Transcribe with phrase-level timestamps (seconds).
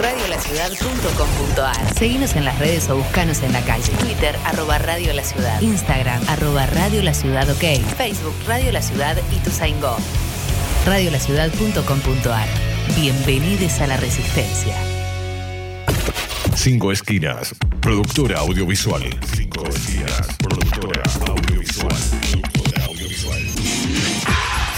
[0.00, 1.94] radiolaciudad.com.ar.
[1.98, 3.92] Seguinos en las redes o buscanos en la calle.
[4.00, 5.60] Twitter, arroba Radio La Ciudad.
[5.60, 7.80] Instagram, arroba Radio La Ciudad OK.
[7.96, 9.50] Facebook, Radio La Ciudad y tu
[9.80, 9.96] Go.
[10.86, 12.48] Radiolaciudad.com.ar.
[12.96, 14.74] Bienvenidos a la Resistencia.
[16.56, 19.02] Cinco Esquinas, productora audiovisual.
[19.34, 21.96] Cinco Esquinas, productora audiovisual.
[22.32, 24.39] Productora audiovisual.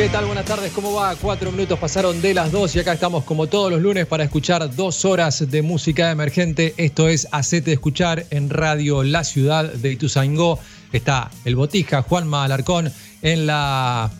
[0.00, 0.24] ¿Qué tal?
[0.24, 1.14] Buenas tardes, ¿cómo va?
[1.14, 4.74] Cuatro minutos pasaron de las dos y acá estamos como todos los lunes para escuchar
[4.74, 6.72] dos horas de música emergente.
[6.78, 10.58] Esto es Hacete Escuchar en Radio La Ciudad de Ituzaingó.
[10.90, 12.90] Está el Botija, Juanma Alarcón,
[13.20, 14.10] en la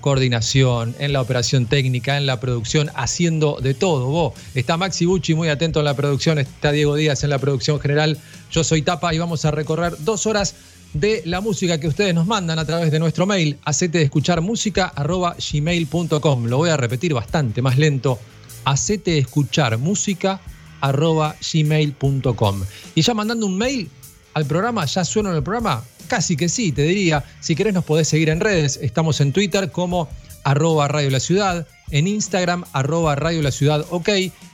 [0.00, 4.06] coordinación, en la operación técnica, en la producción, haciendo de todo.
[4.06, 7.78] Vos, está Maxi Bucci muy atento en la producción, está Diego Díaz en la producción
[7.78, 8.18] general.
[8.50, 10.56] Yo soy Tapa y vamos a recorrer dos horas
[10.92, 14.40] de la música que ustedes nos mandan a través de nuestro mail, acete de escuchar
[14.40, 16.44] música gmail.com.
[16.46, 18.18] Lo voy a repetir bastante más lento,
[18.64, 20.40] acete de escuchar música
[20.80, 22.62] gmail.com.
[22.94, 23.88] Y ya mandando un mail
[24.34, 25.84] al programa, ¿ya suena en el programa?
[26.06, 27.24] Casi que sí, te diría.
[27.40, 28.78] Si querés nos podés seguir en redes.
[28.80, 30.08] Estamos en Twitter como
[30.44, 34.08] arroba Radio La Ciudad, en Instagram arroba Radio La Ciudad OK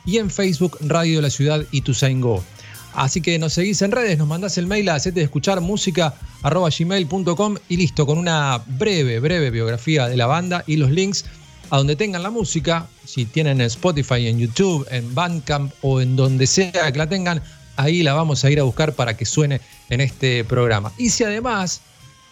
[0.06, 1.64] y en Facebook Radio La Ciudad
[2.16, 2.42] Go.
[2.94, 6.14] Así que nos seguís en redes, nos mandás el mail a hacete de escuchar música
[6.42, 11.24] gmail.com y listo, con una breve, breve biografía de la banda y los links
[11.70, 16.14] a donde tengan la música, si tienen en Spotify, en YouTube, en Bandcamp o en
[16.14, 17.42] donde sea que la tengan,
[17.76, 20.92] ahí la vamos a ir a buscar para que suene en este programa.
[20.98, 21.80] Y si además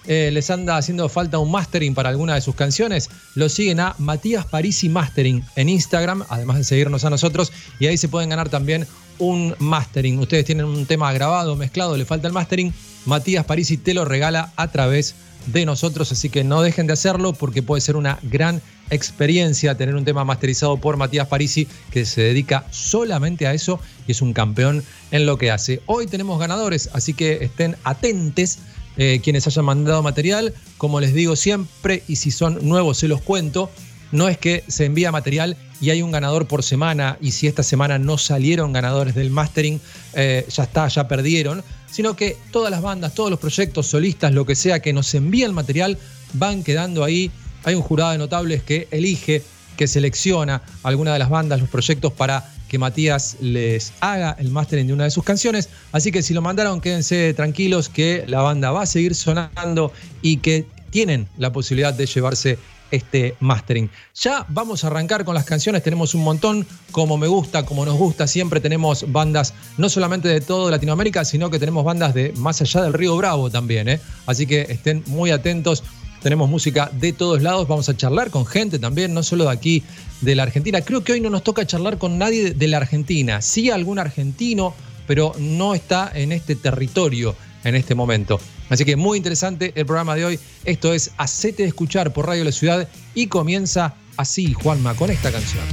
[0.06, 3.94] eh, les anda haciendo falta un mastering para alguna de sus canciones, lo siguen a
[3.99, 8.49] Matías Parisi Mastering en Instagram, además de seguirnos a nosotros, y ahí se pueden ganar
[8.49, 8.87] también
[9.22, 10.19] un mastering.
[10.19, 12.74] Ustedes tienen un tema grabado, mezclado, le falta el mastering.
[13.06, 15.14] Matías Parisi te lo regala a través
[15.46, 18.60] de nosotros, así que no dejen de hacerlo porque puede ser una gran
[18.90, 24.12] experiencia tener un tema masterizado por Matías Parisi que se dedica solamente a eso y
[24.12, 24.82] es un campeón
[25.12, 25.80] en lo que hace.
[25.86, 28.58] Hoy tenemos ganadores, así que estén atentes
[28.96, 33.20] eh, quienes hayan mandado material, como les digo siempre, y si son nuevos se los
[33.20, 33.70] cuento
[34.12, 37.62] no es que se envía material y hay un ganador por semana y si esta
[37.62, 39.81] semana no salieron ganadores del mastering,
[40.14, 41.64] eh, ya está, ya perdieron.
[41.91, 45.44] sino que todas las bandas, todos los proyectos, solistas, lo que sea que nos envía
[45.44, 45.99] el material,
[46.35, 47.31] van quedando ahí.
[47.64, 49.43] Hay un jurado de notables que elige,
[49.76, 54.87] que selecciona alguna de las bandas, los proyectos para que Matías les haga el mastering
[54.87, 55.69] de una de sus canciones.
[55.93, 59.93] Así que si lo mandaron, quédense tranquilos que la banda va a seguir sonando
[60.23, 62.58] y que tienen la posibilidad de llevarse
[62.93, 63.91] este mastering.
[64.15, 67.97] Ya vamos a arrancar con las canciones, tenemos un montón, como me gusta, como nos
[67.97, 72.61] gusta, siempre tenemos bandas no solamente de todo Latinoamérica, sino que tenemos bandas de más
[72.61, 74.00] allá del Río Bravo también, ¿eh?
[74.27, 75.83] así que estén muy atentos.
[76.23, 79.83] Tenemos música de todos lados, vamos a charlar con gente también, no solo de aquí,
[80.21, 80.81] de la Argentina.
[80.81, 84.73] Creo que hoy no nos toca charlar con nadie de la Argentina, sí algún argentino,
[85.09, 88.41] pero no está en este territorio en este momento.
[88.69, 90.41] Así que muy interesante el programa de hoy.
[90.64, 95.31] Esto es Hacete de escuchar por Radio La Ciudad y comienza así, Juanma, con esta
[95.31, 95.64] canción.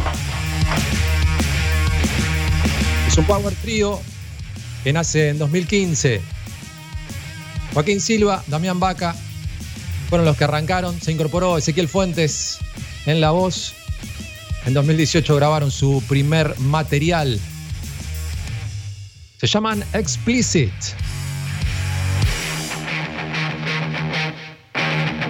[3.07, 3.99] Es un power trio
[4.83, 6.21] que nace en 2015.
[7.73, 9.15] Joaquín Silva, Damián Vaca
[10.09, 10.99] fueron los que arrancaron.
[10.99, 12.57] Se incorporó Ezequiel Fuentes
[13.05, 13.73] en la voz.
[14.65, 17.39] En 2018 grabaron su primer material.
[19.39, 20.73] Se llaman Explicit.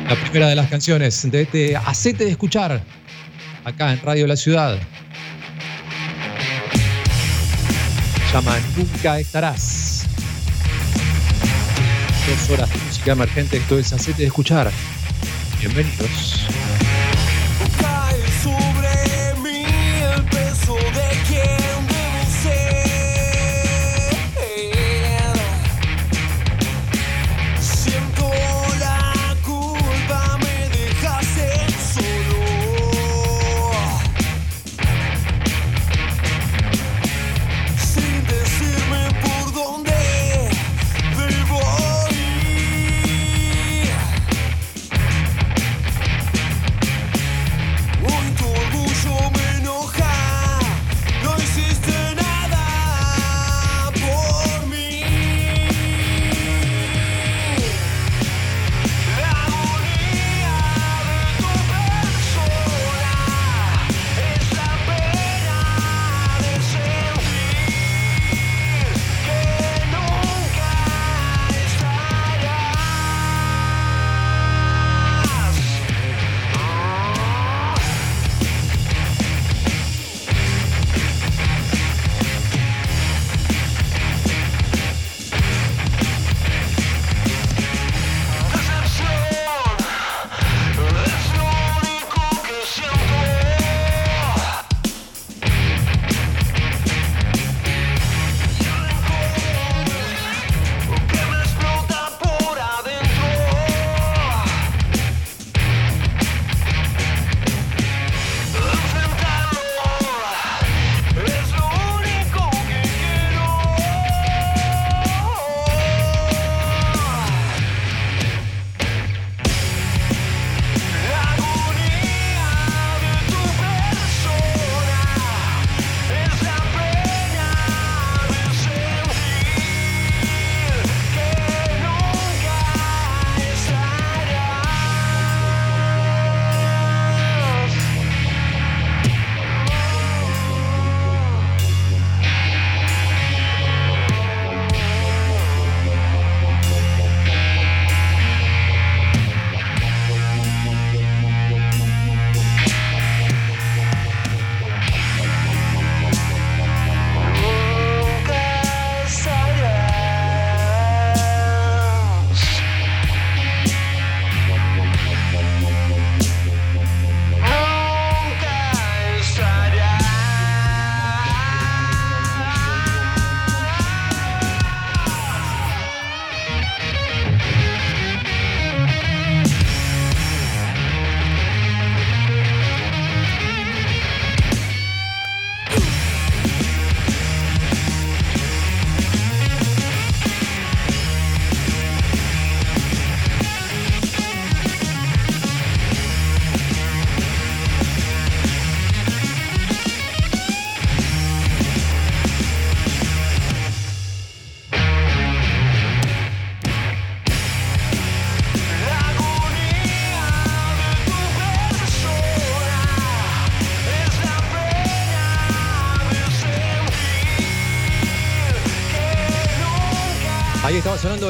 [0.10, 2.82] La primera de las canciones de este Acete de Escuchar,
[3.64, 4.80] acá en Radio La Ciudad.
[8.34, 10.08] Llama Nunca Estarás.
[12.28, 14.72] Dos horas de música emergente, esto es Acete de Escuchar.
[15.60, 16.48] Bienvenidos.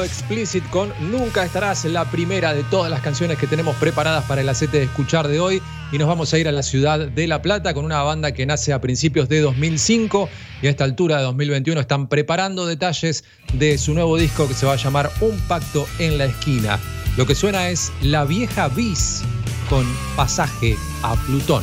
[0.04, 4.48] Explicit con Nunca estarás, la primera de todas las canciones que tenemos preparadas para el
[4.48, 5.62] acete de escuchar de hoy.
[5.92, 8.46] Y nos vamos a ir a la ciudad de La Plata con una banda que
[8.46, 10.28] nace a principios de 2005
[10.62, 14.66] y a esta altura de 2021 están preparando detalles de su nuevo disco que se
[14.66, 16.78] va a llamar Un Pacto en la Esquina.
[17.16, 19.22] Lo que suena es La Vieja Bis
[19.68, 19.84] con
[20.16, 21.62] pasaje a Plutón.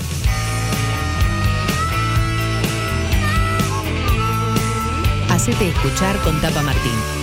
[5.30, 7.17] Hacete escuchar con Tapa Martín.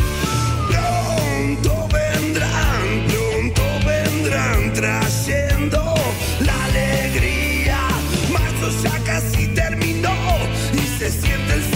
[6.41, 7.79] la alegría.
[8.33, 10.15] Marzo ya casi terminó
[10.73, 11.74] y se siente el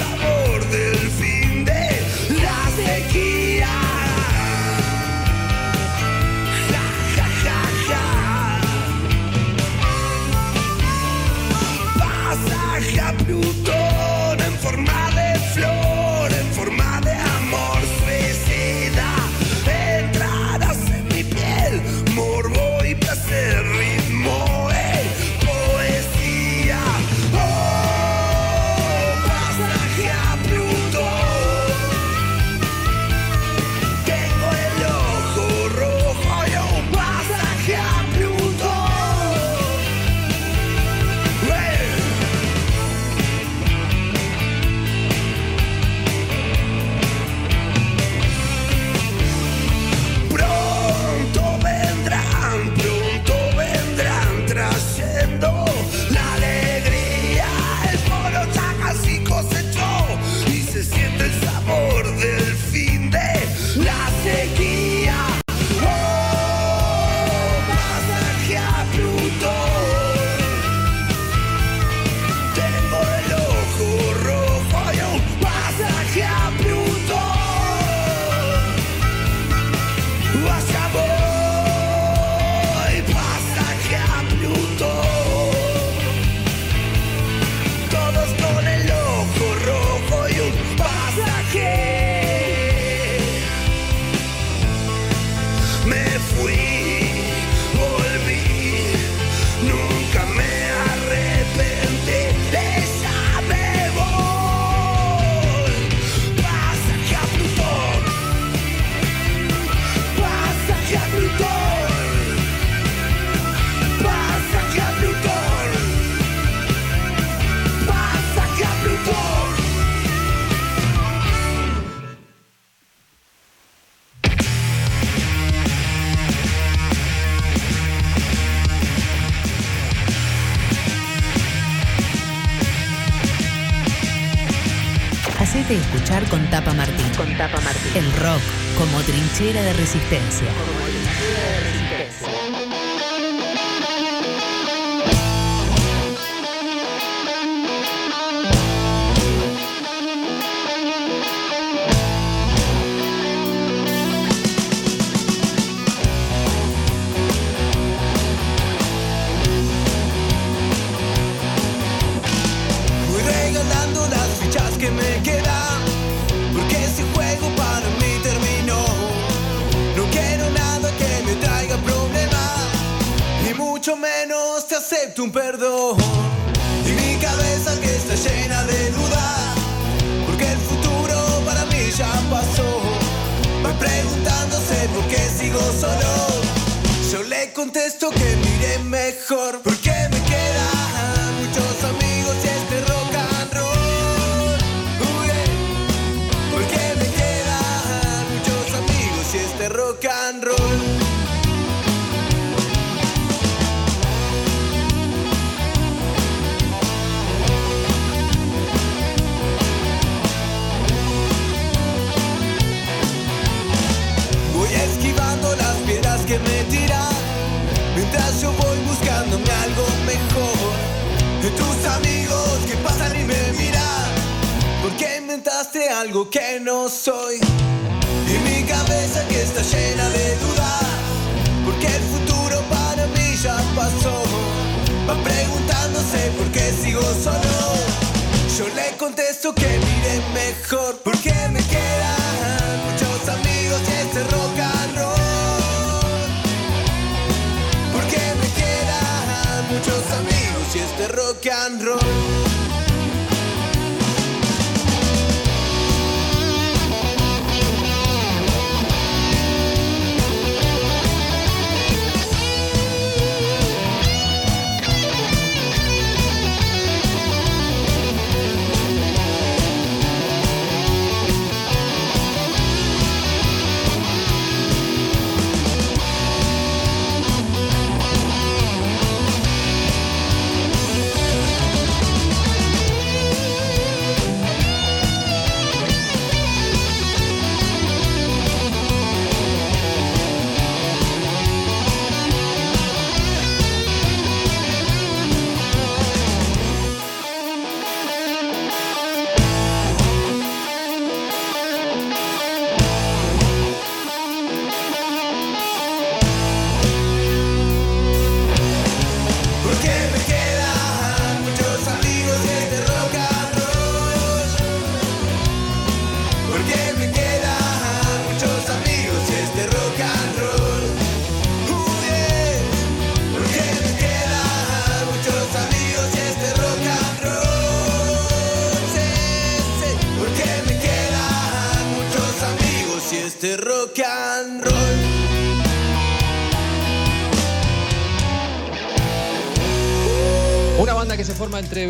[139.08, 140.52] trinchera de resistencia.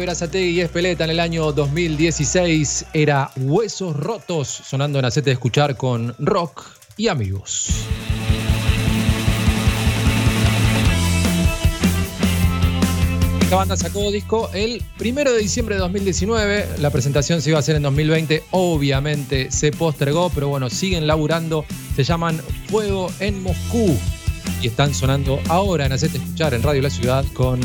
[0.09, 5.77] Verazategui y Espeleta en el año 2016 era Huesos Rotos, sonando en Acete de Escuchar
[5.77, 6.65] con Rock
[6.97, 7.69] y Amigos.
[13.43, 16.79] Esta banda sacó disco el primero de diciembre de 2019.
[16.79, 18.45] La presentación se iba a hacer en 2020.
[18.53, 21.67] Obviamente se postergó, pero bueno, siguen laburando.
[21.97, 23.95] Se llaman Fuego en Moscú
[24.63, 27.61] y están sonando ahora en Hacete Escuchar en Radio La Ciudad con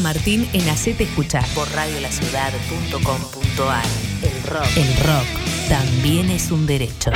[0.00, 3.84] Martín en Hacete Escuchar por radiolaciudad.com.ar.
[4.22, 4.66] El rock.
[4.76, 5.26] El rock
[5.68, 7.12] también es un derecho.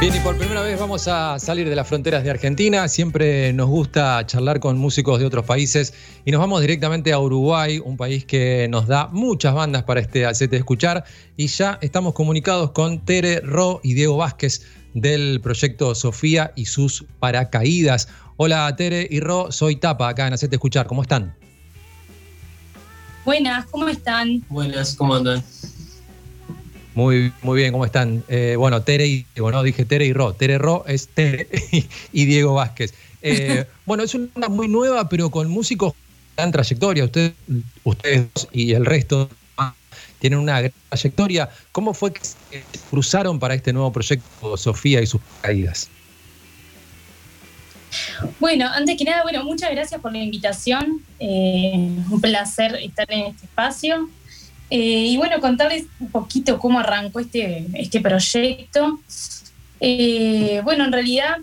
[0.00, 2.86] Bien, y por primera vez vamos a salir de las fronteras de Argentina.
[2.86, 5.92] Siempre nos gusta charlar con músicos de otros países
[6.28, 10.26] y nos vamos directamente a Uruguay, un país que nos da muchas bandas para este
[10.26, 11.04] Hacete Escuchar.
[11.38, 17.06] Y ya estamos comunicados con Tere Ro y Diego Vázquez del proyecto Sofía y sus
[17.18, 18.10] paracaídas.
[18.36, 20.86] Hola Tere y Ro, soy Tapa acá en Hacete Escuchar.
[20.86, 21.34] ¿Cómo están?
[23.24, 24.44] Buenas, ¿cómo están?
[24.50, 25.42] Buenas, ¿cómo andan?
[26.94, 28.22] Muy, muy bien, ¿cómo están?
[28.28, 29.62] Eh, bueno, Tere y Diego, ¿no?
[29.62, 30.34] Dije Tere y Ro.
[30.34, 31.48] Tere Ro es Tere
[32.12, 32.92] y Diego Vázquez.
[33.22, 35.94] Eh, bueno, es una muy nueva, pero con músicos
[36.38, 37.04] gran trayectoria.
[37.04, 37.32] Ustedes,
[37.82, 39.28] ustedes y el resto
[40.20, 41.48] tienen una gran trayectoria.
[41.72, 45.88] ¿Cómo fue que se cruzaron para este nuevo proyecto Sofía y sus caídas?
[48.38, 51.02] Bueno, antes que nada, bueno, muchas gracias por la invitación.
[51.18, 54.08] Eh, un placer estar en este espacio.
[54.70, 59.00] Eh, y bueno, contarles un poquito cómo arrancó este, este proyecto.
[59.80, 61.38] Eh, bueno, en realidad,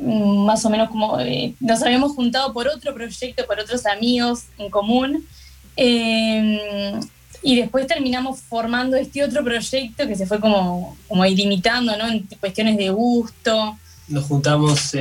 [0.00, 1.18] más o menos como
[1.60, 5.26] nos habíamos juntado por otro proyecto, por otros amigos en común.
[5.76, 12.08] y después terminamos formando este otro proyecto que se fue como, como ilimitando, ¿no?
[12.08, 13.76] En cuestiones de gusto.
[14.08, 14.92] Nos juntamos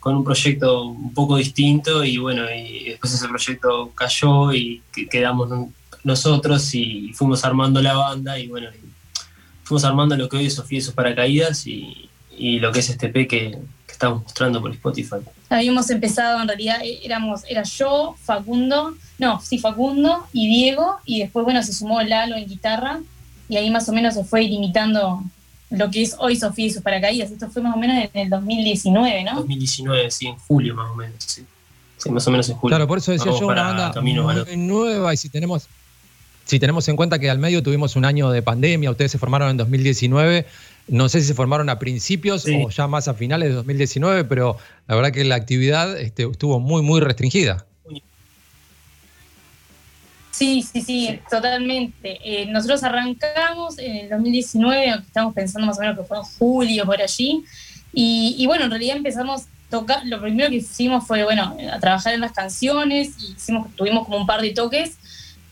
[0.00, 5.48] con un proyecto un poco distinto y bueno, y después ese proyecto cayó y quedamos
[6.04, 8.68] nosotros y fuimos armando la banda y bueno,
[9.64, 13.08] fuimos armando lo que hoy es Sofía y sus paracaídas y, lo que es este
[13.08, 13.58] P que,
[14.04, 15.16] estamos mostrando por Spotify.
[15.48, 21.20] Habíamos empezado, en realidad eh, éramos, era yo, Facundo, no, sí, Facundo y Diego, y
[21.20, 23.00] después, bueno, se sumó Lalo en guitarra,
[23.48, 25.22] y ahí más o menos se fue ilimitando
[25.70, 27.30] lo que es hoy Sofía y sus paracaídas.
[27.30, 29.36] Esto fue más o menos en el 2019, ¿no?
[29.36, 31.44] 2019, sí, en julio más o menos, sí.
[31.96, 32.76] Sí, más o menos en julio.
[32.76, 34.14] Claro, por eso decía yo una banda muy
[34.56, 35.68] nueva y si tenemos
[36.44, 39.50] si tenemos en cuenta que al medio tuvimos un año de pandemia, ustedes se formaron
[39.50, 40.46] en 2019,
[40.88, 44.56] no sé si se formaron a principios o ya más a finales de 2019, pero
[44.86, 47.66] la verdad que la actividad este, estuvo muy, muy restringida.
[50.30, 52.18] Sí, sí, sí, totalmente.
[52.24, 56.84] Eh, nosotros arrancamos en el 2019, estamos pensando más o menos que fue en julio,
[56.84, 57.44] por allí,
[57.96, 62.20] y, bueno, en realidad empezamos tocar, lo primero que hicimos fue, bueno, a trabajar en
[62.20, 64.98] las canciones, y hicimos, tuvimos como un par de toques,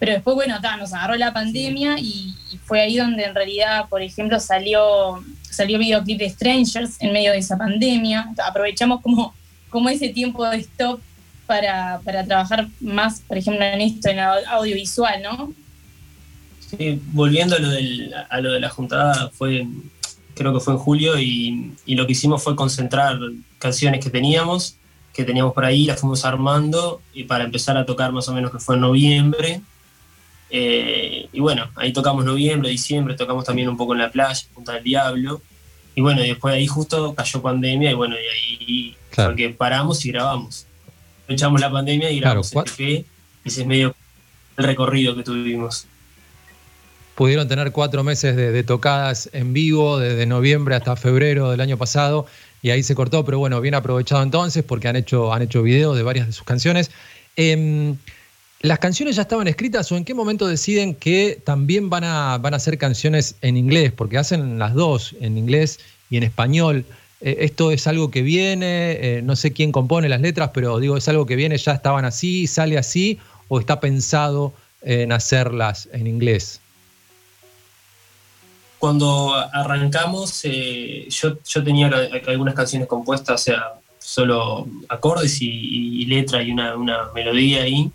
[0.03, 2.35] pero después, bueno, nos agarró la pandemia y,
[2.65, 7.39] fue ahí donde en realidad, por ejemplo, salió, salió videoclip de Strangers en medio de
[7.39, 8.35] esa pandemia.
[8.45, 9.33] Aprovechamos como,
[9.71, 11.01] como ese tiempo de stop
[11.47, 15.55] para, trabajar más, por ejemplo, en esto, en audiovisual, ¿no?
[16.59, 19.69] Sí, volviendo a lo, del, a lo de la juntada, fue,
[20.35, 23.21] creo que fue en julio y, y, lo que hicimos fue concentrar
[23.61, 24.75] canciones que teníamos,
[25.15, 28.51] que teníamos por ahí, las fuimos armando y para empezar a tocar más o menos
[28.51, 29.63] que fue en noviembre
[30.55, 34.75] eh, y bueno, ahí tocamos noviembre, diciembre, tocamos también un poco en la playa, Punta
[34.75, 35.41] del Diablo.
[35.95, 40.05] Y bueno, y después de ahí justo cayó pandemia y bueno, y ahí porque paramos
[40.05, 40.67] y grabamos.
[41.27, 43.07] Echamos la pandemia y grabamos claro, y
[43.45, 43.95] ese es medio
[44.59, 45.87] el recorrido que tuvimos.
[47.15, 52.27] Pudieron tener cuatro meses de, tocadas en vivo, desde noviembre hasta febrero del año pasado,
[52.61, 55.97] y ahí se cortó, pero bueno, bien aprovechado entonces porque han hecho, han hecho videos
[55.97, 56.91] de varias de sus canciones.
[57.37, 57.95] Eh,
[58.63, 62.55] ¿Las canciones ya estaban escritas o en qué momento deciden que también van a, van
[62.55, 63.91] a ser canciones en inglés?
[63.91, 66.85] Porque hacen las dos, en inglés y en español.
[67.21, 68.93] Eh, ¿Esto es algo que viene?
[68.93, 72.05] Eh, no sé quién compone las letras, pero digo, ¿es algo que viene, ya estaban
[72.05, 76.61] así, sale así o está pensado en hacerlas en inglés?
[78.79, 81.91] Cuando arrancamos, eh, yo, yo, tenía
[82.29, 83.63] algunas canciones compuestas, o sea,
[83.99, 87.91] solo acordes y, letra y una, una melodía ahí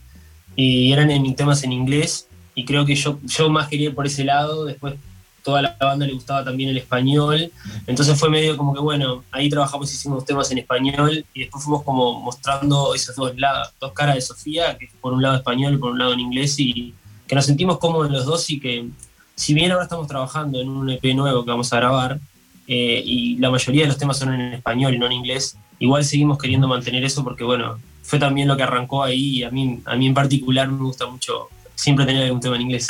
[0.58, 4.08] y eran en temas en inglés y creo que yo, yo más quería ir por
[4.08, 4.96] ese lado, después
[5.43, 7.52] toda la banda le gustaba también el español,
[7.86, 11.84] entonces fue medio como que bueno, ahí trabajamos, hicimos temas en español y después fuimos
[11.84, 13.32] como mostrando esas dos,
[13.80, 16.60] dos caras de Sofía, que por un lado español y por un lado en inglés
[16.60, 16.93] y
[17.28, 18.89] que nos sentimos cómodos los dos y que
[19.36, 22.20] si bien ahora estamos trabajando en un EP nuevo que vamos a grabar
[22.68, 26.04] eh, y la mayoría de los temas son en español y no en inglés, igual
[26.04, 29.80] seguimos queriendo mantener eso porque bueno, fue también lo que arrancó ahí y a mí,
[29.86, 32.88] a mí en particular me gusta mucho siempre tener algún tema en inglés.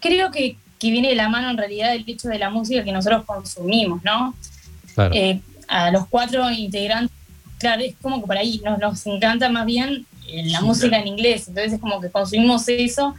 [0.00, 2.92] Creo que, que viene de la mano en realidad el hecho de la música que
[2.92, 4.34] nosotros consumimos, ¿no?
[5.12, 7.14] Eh, a los cuatro integrantes,
[7.58, 11.08] claro, es como que por ahí nos, nos encanta más bien eh, la música en
[11.08, 13.14] inglés, entonces es como que consumimos eso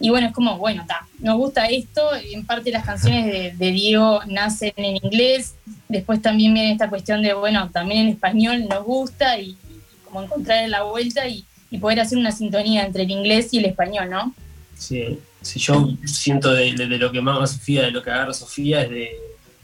[0.00, 3.72] y bueno, es como, bueno, está, nos gusta esto, en parte las canciones de, de,
[3.72, 5.54] Diego nacen en inglés,
[5.88, 9.56] después también viene esta cuestión de, bueno, también en español nos gusta y,
[10.04, 11.44] como encontrar la vuelta y,
[11.80, 14.34] poder hacer una sintonía entre el inglés y el español, ¿no?
[14.76, 18.90] Sí, si yo siento de, lo que mama Sofía, de lo que agarra Sofía, es
[18.90, 19.10] de,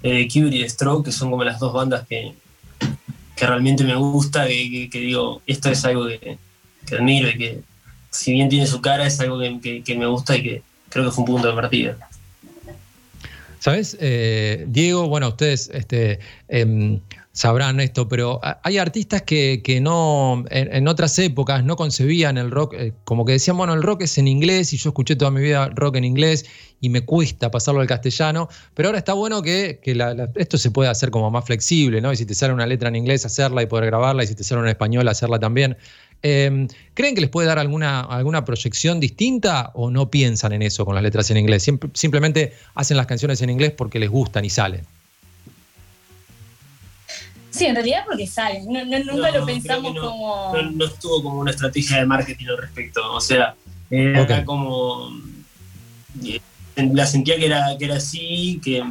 [0.04, 2.32] eh, Cure y Stroke, que son como las dos bandas que,
[3.34, 6.38] que realmente me gusta, que, digo, esto es algo que,
[6.94, 7.60] admiro y que
[8.16, 11.22] si bien tiene su cara, es algo que, me gusta y que creo que fue
[11.22, 11.96] un punto de partida.
[13.58, 15.08] ¿Sabes, eh, Diego?
[15.08, 17.00] Bueno, ustedes este, em,
[17.36, 22.94] sabrán esto, pero hay artistas que, no, en, otras épocas no concebían el rock, eh,
[23.04, 25.68] como que decían, bueno, el rock es en inglés y yo escuché toda mi vida
[25.74, 26.46] rock en inglés
[26.80, 29.80] y me cuesta pasarlo al castellano, pero ahora está bueno que,
[30.36, 32.10] esto se pueda hacer como más flexible, ¿no?
[32.10, 34.42] Y si te sale una letra en inglés, hacerla y poder grabarla, y si te
[34.42, 35.76] sale una en español, hacerla también.
[36.22, 40.86] Em, ¿Creen que les puede dar alguna, alguna proyección distinta o no piensan en eso
[40.86, 41.70] con las letras en inglés?
[41.92, 44.95] simplemente hacen las canciones en inglés porque les gustan y salen.
[47.56, 48.66] Sí, en realidad porque salen.
[48.66, 50.52] nunca lo pensamos como.
[50.74, 53.14] No, estuvo como una estrategia de marketing al respecto.
[53.14, 53.54] O sea,
[53.90, 55.10] era como.
[56.22, 56.40] Eh,
[56.76, 58.84] la sentía que era, que era así, que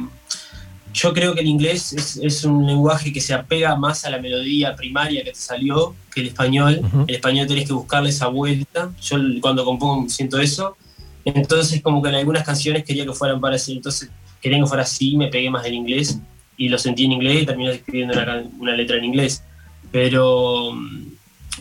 [0.92, 4.74] yo creo que el inglés es, un lenguaje que se apega más a la melodía
[4.74, 6.80] primaria que te salió que el español.
[7.06, 8.90] El español tenés que buscarle esa vuelta.
[9.00, 10.76] Yo cuando compongo siento eso.
[11.24, 13.74] Entonces, como que en algunas canciones quería que fueran para así.
[13.74, 16.18] Entonces, quería que fuera así, me pegué más del inglés
[16.56, 18.14] y lo sentí en inglés y terminé escribiendo
[18.58, 19.42] una, letra en inglés.
[19.92, 20.72] Pero,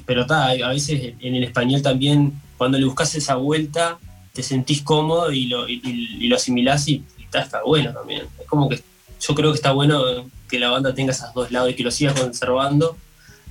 [0.05, 3.97] pero está, a veces en el español también, cuando le buscas esa vuelta,
[4.34, 7.03] te sentís cómodo y lo, y, lo asimilás y,
[7.34, 8.23] está, bueno también.
[8.39, 8.81] Es como que
[9.21, 11.91] yo creo que está bueno que la banda tenga esos dos lados y que lo
[11.91, 12.97] siga conservando.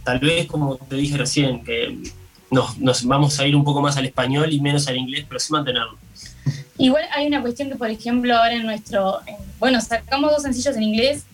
[0.04, 1.98] Tal vez, como te dije recién, que
[2.50, 5.40] nos, nos vamos a ir un poco más al español y menos al inglés, pero
[5.40, 5.98] sí mantenerlo.
[6.78, 9.20] Igual hay una cuestión que, por ejemplo, ahora en nuestro.
[9.58, 11.24] bueno, sacamos dos sencillos en inglés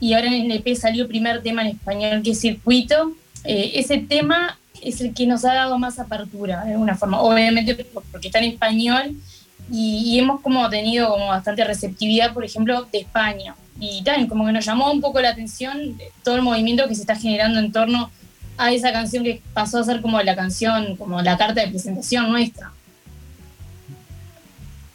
[0.00, 3.12] y ahora en el EP salió el primer tema en español que es Circuito.
[3.44, 7.74] Eh, ese tema es el que nos ha dado más apertura de alguna forma, obviamente
[8.12, 9.16] porque está en español
[9.70, 13.54] y, hemos como tenido como bastante receptividad, por ejemplo, de España.
[13.80, 17.02] Y también como que nos llamó un poco la atención todo el movimiento que se
[17.02, 18.10] está generando en torno
[18.56, 22.30] a esa canción que pasó a ser como la canción, como la carta de presentación
[22.30, 22.72] nuestra.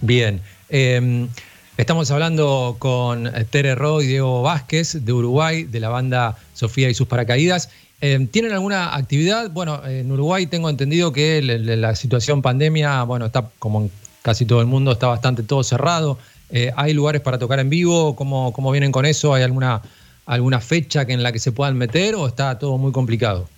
[0.02, 0.42] Bien.
[0.70, 1.30] Em,
[1.76, 6.94] Estamos hablando con Tere Ro y Diego Vázquez de Uruguay, de la banda Sofía y
[6.94, 7.72] sus paracaídas.
[8.00, 9.50] Eh, ¿Tienen alguna actividad?
[9.50, 14.62] Bueno, en Uruguay tengo entendido que la, situación pandemia, bueno, está como en casi todo
[14.62, 16.20] el mundo, está bastante todo cerrado.
[16.52, 18.16] Eh, ¿Hay lugares para tocar en vivo?
[18.16, 19.34] ¿Cómo, ¿Cómo, vienen con eso?
[19.34, 19.82] ¿Hay alguna,
[20.28, 23.50] alguna fecha que en la que se puedan meter o está todo muy complicado?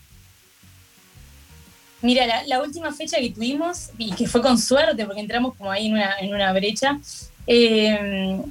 [2.02, 5.88] Mira, la, última fecha que tuvimos, y que fue con suerte, porque entramos como ahí
[5.88, 7.00] en una, en una brecha,
[7.48, 8.42] eh,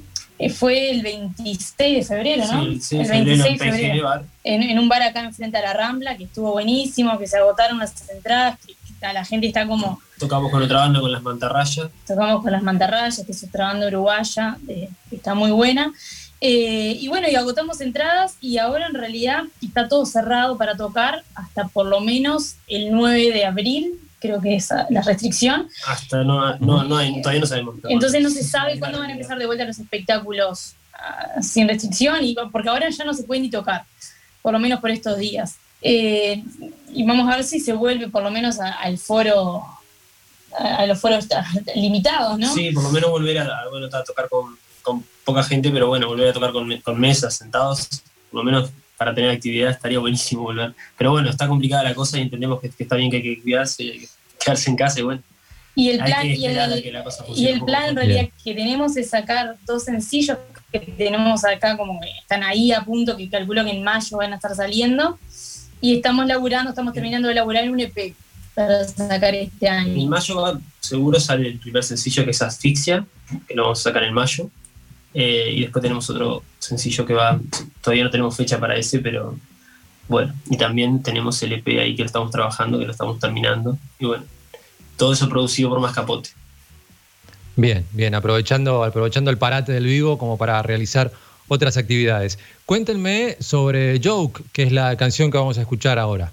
[0.53, 2.79] fue el 26 de febrero, ¿no?
[2.79, 4.25] Sí, el 26 de febrero.
[4.43, 8.09] En, un bar acá enfrente a la Rambla, que estuvo buenísimo, que se agotaron las
[8.09, 8.75] entradas, que
[9.13, 10.01] la gente está como...
[10.19, 11.89] Tocamos con otra banda, con las mantarrayas.
[12.07, 15.93] Tocamos con las mantarrayas, que es otra banda uruguaya, que está muy buena.
[16.41, 21.23] Eh, y bueno, y agotamos entradas y ahora en realidad está todo cerrado para tocar
[21.33, 23.93] hasta por lo menos el 9 de abril,
[24.25, 25.69] creo que es la restricción.
[25.87, 27.75] Hasta no, no, no hay, todavía no sabemos.
[27.87, 32.23] Entonces no se sabe cuándo van a empezar de vuelta los espectáculos ah, sin restricción,
[32.23, 33.85] y, porque ahora ya no se puede ni tocar,
[34.41, 35.55] por lo menos por estos días.
[35.81, 36.43] Eh,
[36.93, 39.63] y vamos a ver si se vuelve por lo menos al foro,
[40.57, 41.27] a, los foros
[41.75, 42.53] limitados, ¿no?
[42.53, 46.07] Sí, por lo menos volver a, bueno, a tocar con, con, poca gente, pero bueno,
[46.07, 47.87] volver a tocar con, con mesas, sentados,
[48.31, 50.73] por lo menos para tener actividad estaría buenísimo volver.
[50.97, 53.83] Pero bueno, está complicada la cosa y entendemos que, está bien que hay que cuidarse
[53.83, 54.07] y hay que
[54.45, 55.21] quedarse en casa y bueno.
[55.77, 60.37] Y el plan, y el, plan en realidad que tenemos es sacar dos sencillos
[60.71, 64.31] que tenemos acá como que están ahí a punto, que calculo que en mayo van
[64.31, 65.19] a estar saliendo.
[65.81, 68.15] Y estamos laburando, estamos terminando de laburar un EP
[68.53, 70.01] para sacar este año.
[70.01, 73.05] En mayo seguro sale el primer sencillo que es Asfixia,
[73.45, 74.49] que lo vamos a sacar en mayo.
[75.13, 77.39] Eh, y después tenemos otro sencillo que va,
[77.81, 79.37] todavía no tenemos fecha para ese, pero
[80.07, 83.77] bueno, y también tenemos el EP ahí que lo estamos trabajando, que lo estamos terminando,
[83.99, 84.23] y bueno,
[84.97, 86.29] todo eso producido por Mascapote.
[87.55, 91.11] Bien, bien, aprovechando, aprovechando el parate del vivo como para realizar
[91.47, 92.37] otras actividades.
[92.65, 96.31] Cuéntenme sobre Joke, que es la canción que vamos a escuchar ahora.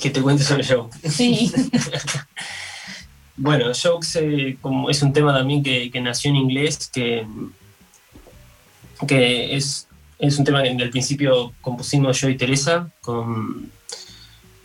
[0.00, 0.96] Que te cuente sobre Joke.
[1.08, 1.52] Sí.
[3.38, 7.26] Bueno, Jokes eh, como es un tema también que, nació en inglés, que,
[9.06, 9.86] que es,
[10.18, 13.70] es, un tema que el principio compusimos yo y Teresa con,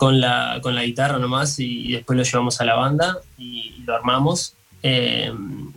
[0.02, 3.94] con, la, con la guitarra nomás y, después lo llevamos a la banda y, lo
[3.94, 5.32] armamos, eh,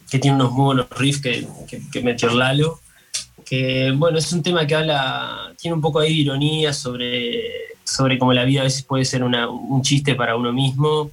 [0.09, 1.47] que tiene unos muy buenos riffs que,
[1.91, 2.79] que, metió Lalo,
[3.45, 7.43] que bueno, es un tema que habla, tiene un poco de ironía sobre,
[7.83, 11.11] sobre cómo la vida a veces puede ser un chiste para uno mismo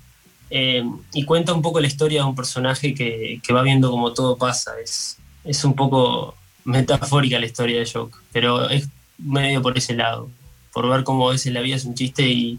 [0.48, 4.38] eh, y cuenta un poco la historia de un personaje que, va viendo cómo todo
[4.38, 4.72] pasa.
[4.82, 10.30] Es, es un poco metafórica la historia de Joke, pero es medio por ese lado,
[10.72, 12.58] por ver cómo a veces la vida es un chiste y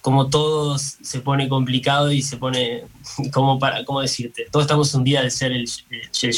[0.00, 2.84] cómo todo se pone complicado y se pone,
[3.32, 4.46] como para, ¿cómo decirte?
[4.50, 5.68] Todos estamos un día de ser el,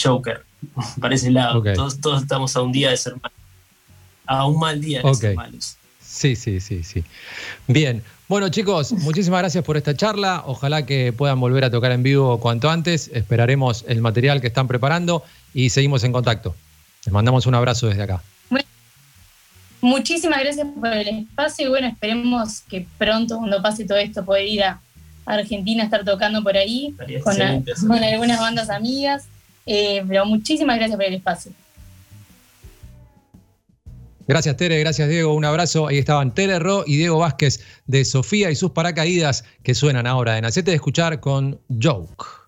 [0.03, 0.44] Joker,
[1.01, 3.38] para ese lado, todos, todos estamos a un día de ser malos,
[4.27, 5.77] a un mal día de ser malos.
[6.01, 7.05] Sí, sí, sí, sí.
[7.66, 8.03] Bien.
[8.29, 10.42] Bueno, chicos, muchísimas gracias por esta charla.
[10.46, 13.11] Ojalá que puedan volver a tocar en vivo cuanto antes.
[13.12, 15.22] Esperaremos el material que están preparando
[15.53, 16.55] y seguimos en contacto.
[17.05, 18.22] Les mandamos un abrazo desde acá.
[19.82, 24.46] Muchísimas gracias por el espacio y bueno, esperemos que pronto, cuando pase todo esto, poder
[24.46, 24.80] ir a
[25.26, 27.40] Argentina a estar tocando por ahí con,
[28.02, 29.26] algunas bandas amigas.
[29.66, 31.52] Eh, pero muchísimas gracias por el espacio.
[34.26, 35.88] Gracias Tere, gracias Diego, un abrazo.
[35.88, 40.38] Ahí estaban Tere Ro y Diego Vázquez de Sofía y sus paracaídas que suenan ahora
[40.38, 42.41] en Hacete de Escuchar con Joke.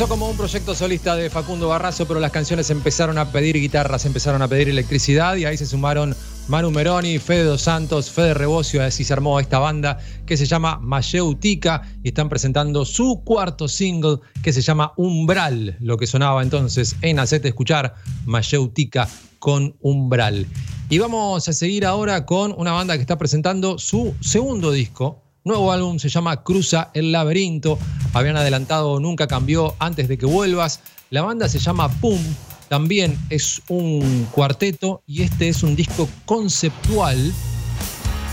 [0.00, 4.06] Empezó como un proyecto solista de Facundo Barrazo, pero las canciones empezaron a pedir guitarras,
[4.06, 6.16] empezaron a pedir electricidad y ahí se sumaron
[6.48, 10.78] Manu Meroni, Fede Dos Santos, Fede Rebocio, así se armó esta banda que se llama
[10.80, 16.96] Mayeutica y están presentando su cuarto single que se llama Umbral, lo que sonaba entonces
[17.02, 17.94] en Hacete Escuchar,
[18.24, 19.06] Mayeutica
[19.38, 20.46] con Umbral.
[20.88, 25.72] Y vamos a seguir ahora con una banda que está presentando su segundo disco, Nuevo
[25.72, 27.78] álbum se llama Cruza el laberinto.
[28.12, 30.80] Habían adelantado Nunca cambió antes de que vuelvas.
[31.08, 32.20] La banda se llama Pum.
[32.68, 37.32] También es un cuarteto y este es un disco conceptual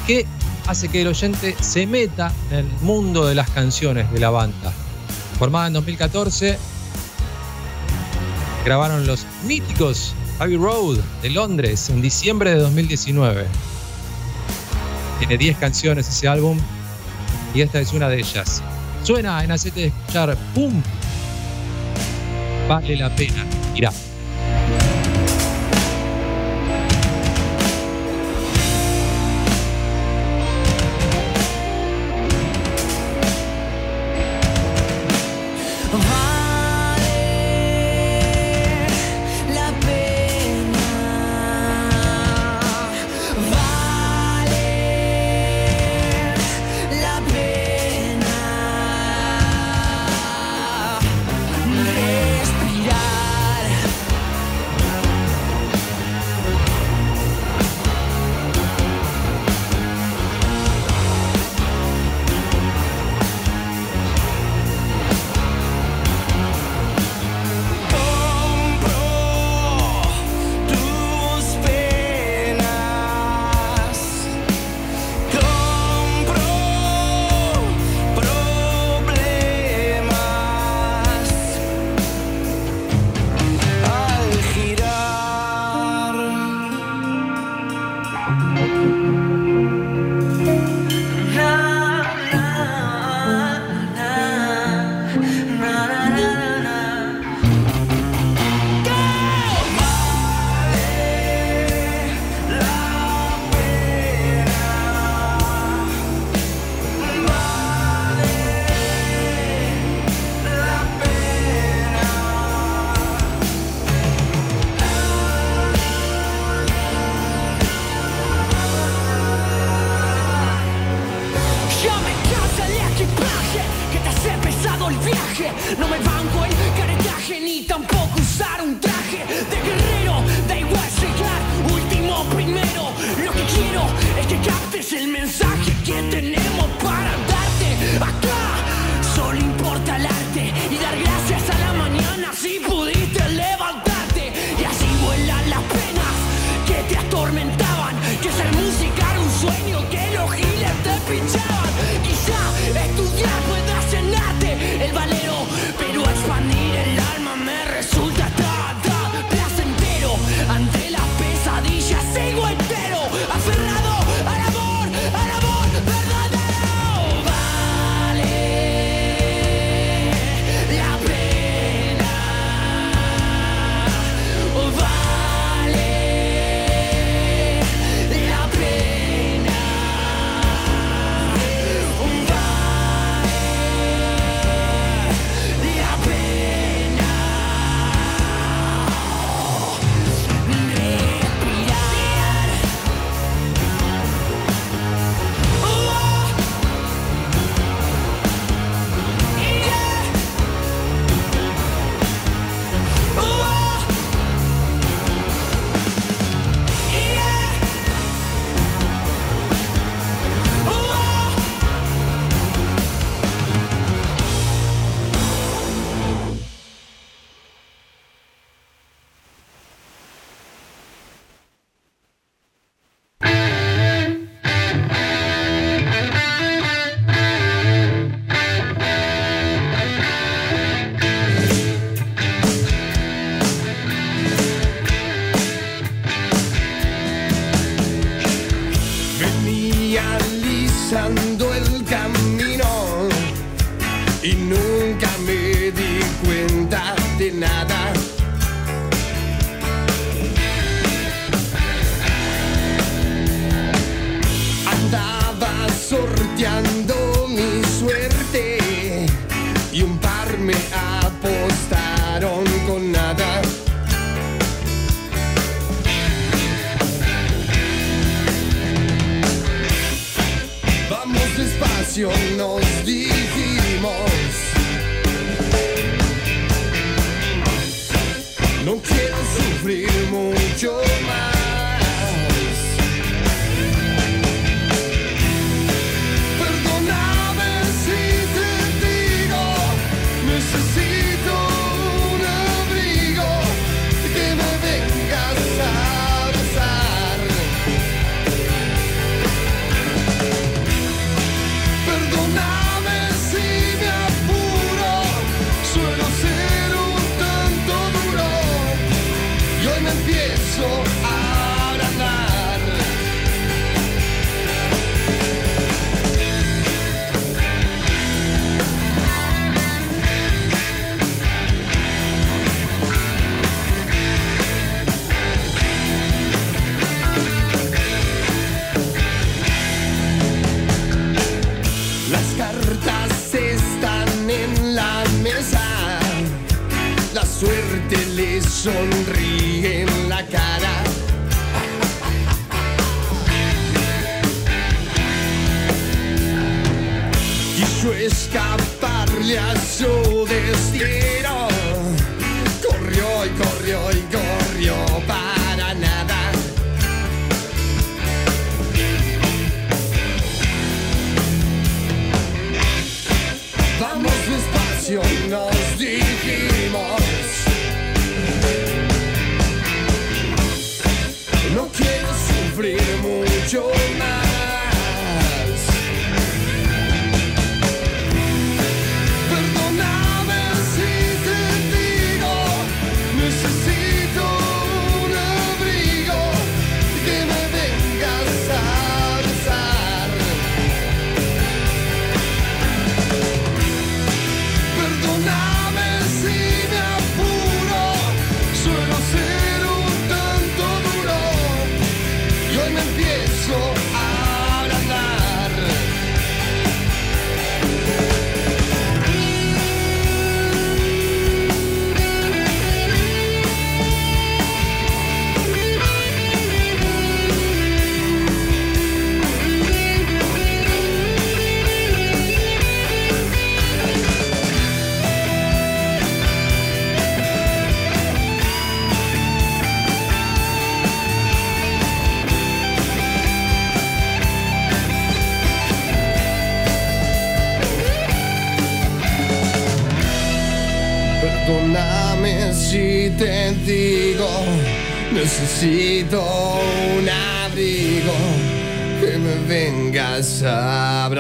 [0.06, 0.26] que
[0.68, 4.74] hace que el oyente se meta en el mundo de las canciones de la banda.
[5.40, 6.58] Formada en 2014,
[8.66, 13.46] grabaron los míticos Abbey Road de Londres en diciembre de 2019.
[15.20, 16.60] Tiene 10 canciones ese álbum
[17.58, 18.62] y esta es una de ellas.
[19.04, 20.80] Suena en Hacete de escuchar, ¡pum!
[22.70, 23.44] Vale la pena.
[23.74, 23.92] Mirá.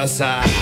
[0.08, 0.57] A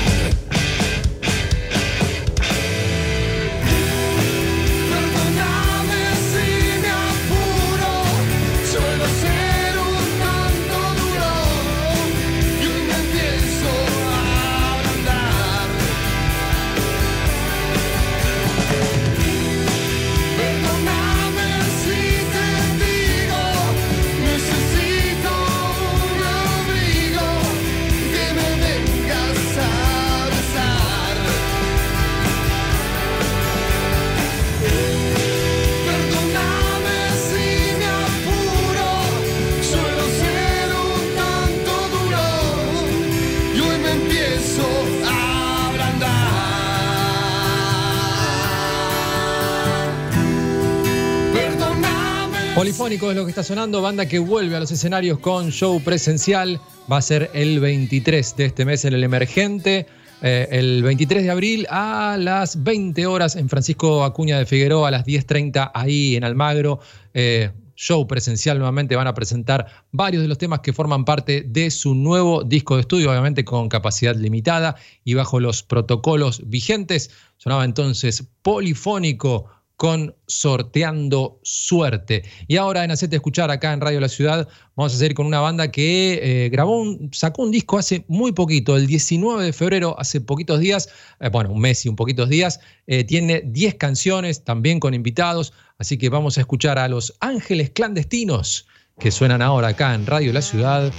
[53.16, 56.60] lo que está sonando, banda que vuelve a los escenarios con show presencial.
[56.92, 59.88] Va a ser el 23 de este mes en el Emergente.
[60.22, 64.92] Eh, el 23 de abril a las 20 horas en Francisco Acuña de Figueroa, a
[64.92, 66.82] las 10.30 ahí en Almagro.
[67.14, 71.72] Eh, show presencial nuevamente van a presentar varios de los temas que forman parte de
[71.72, 77.12] su nuevo disco de estudio, obviamente con capacidad limitada y bajo los protocolos vigentes.
[77.38, 82.24] Sonaba entonces Polifónico con Sorteando Suerte.
[82.48, 85.40] Y ahora en Hacete Escuchar acá en Radio La Ciudad vamos a seguir con una
[85.40, 89.96] banda que eh, grabó un, sacó un disco hace muy poquito, el 19 de febrero,
[90.00, 94.44] hace poquitos días, eh, bueno, un mes y un poquitos días, eh, tiene 10 canciones
[94.44, 98.68] también con invitados, así que vamos a escuchar a Los Ángeles Clandestinos
[99.00, 100.92] que suenan ahora acá en Radio La Ciudad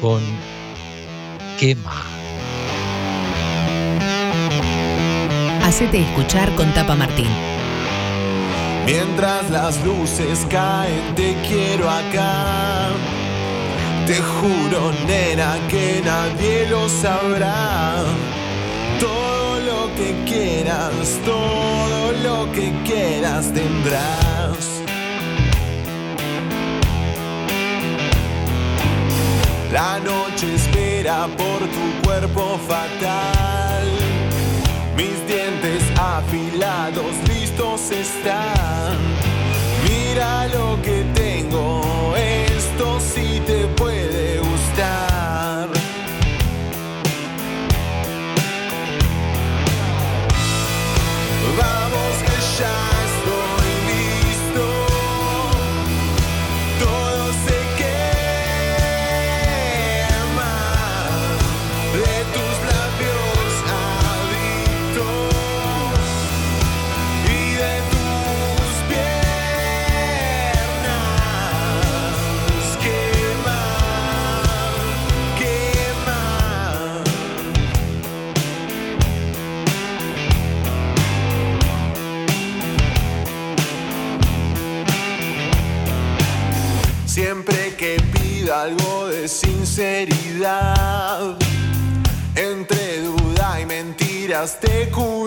[0.00, 0.20] con
[1.58, 2.04] Quema.
[5.62, 7.55] Hacete escuchar con Tapa Martín.
[8.86, 12.90] Mientras las luces caen, te quiero acá.
[14.06, 18.04] Te juro, nena, que nadie lo sabrá.
[19.00, 24.76] Todo lo que quieras, todo lo que quieras tendrás.
[29.72, 33.88] La noche espera por tu cuerpo fatal.
[34.96, 37.14] Mis dientes afilados
[37.56, 38.98] listos están.
[39.88, 43.95] Mira lo que tengo, esto sí te puede
[92.34, 95.25] entre duda y mentiras te cubrirás.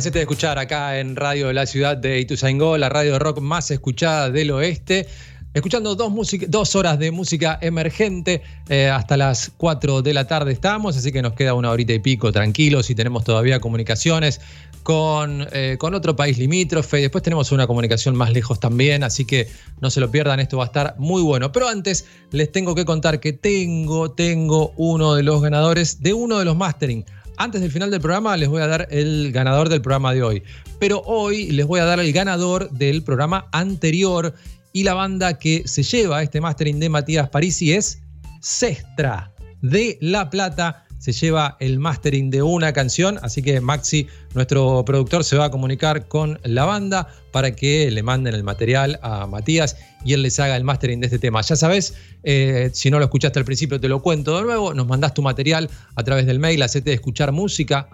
[0.00, 3.40] 7 de escuchar acá en Radio de la Ciudad de Ituzaingó, la radio de rock
[3.40, 5.08] más escuchada del oeste.
[5.54, 10.52] Escuchando dos, musica, dos horas de música emergente eh, hasta las 4 de la tarde
[10.52, 14.40] estamos, así que nos queda una horita y pico tranquilos y tenemos todavía comunicaciones
[14.84, 16.98] con, eh, con otro país limítrofe.
[16.98, 19.48] Después tenemos una comunicación más lejos también, así que
[19.80, 21.50] no se lo pierdan, esto va a estar muy bueno.
[21.50, 26.38] Pero antes les tengo que contar que tengo, tengo uno de los ganadores de uno
[26.38, 27.04] de los mastering
[27.40, 30.42] antes del final del programa les voy a dar el ganador del programa de hoy.
[30.80, 34.34] Pero hoy les voy a dar el ganador del programa anterior.
[34.72, 38.02] Y la banda que se lleva este mastering de Matías Parisi es
[38.42, 39.32] Cestra
[39.62, 40.84] de La Plata.
[40.98, 43.18] Se lleva el mastering de una canción.
[43.22, 48.02] Así que Maxi, nuestro productor, se va a comunicar con la banda para que le
[48.02, 51.40] manden el material a Matías y él les haga el mastering de este tema.
[51.40, 54.74] Ya sabes, eh, si no lo escuchaste al principio, te lo cuento de nuevo.
[54.74, 57.88] Nos mandás tu material a través del mail, hacete escuchar música.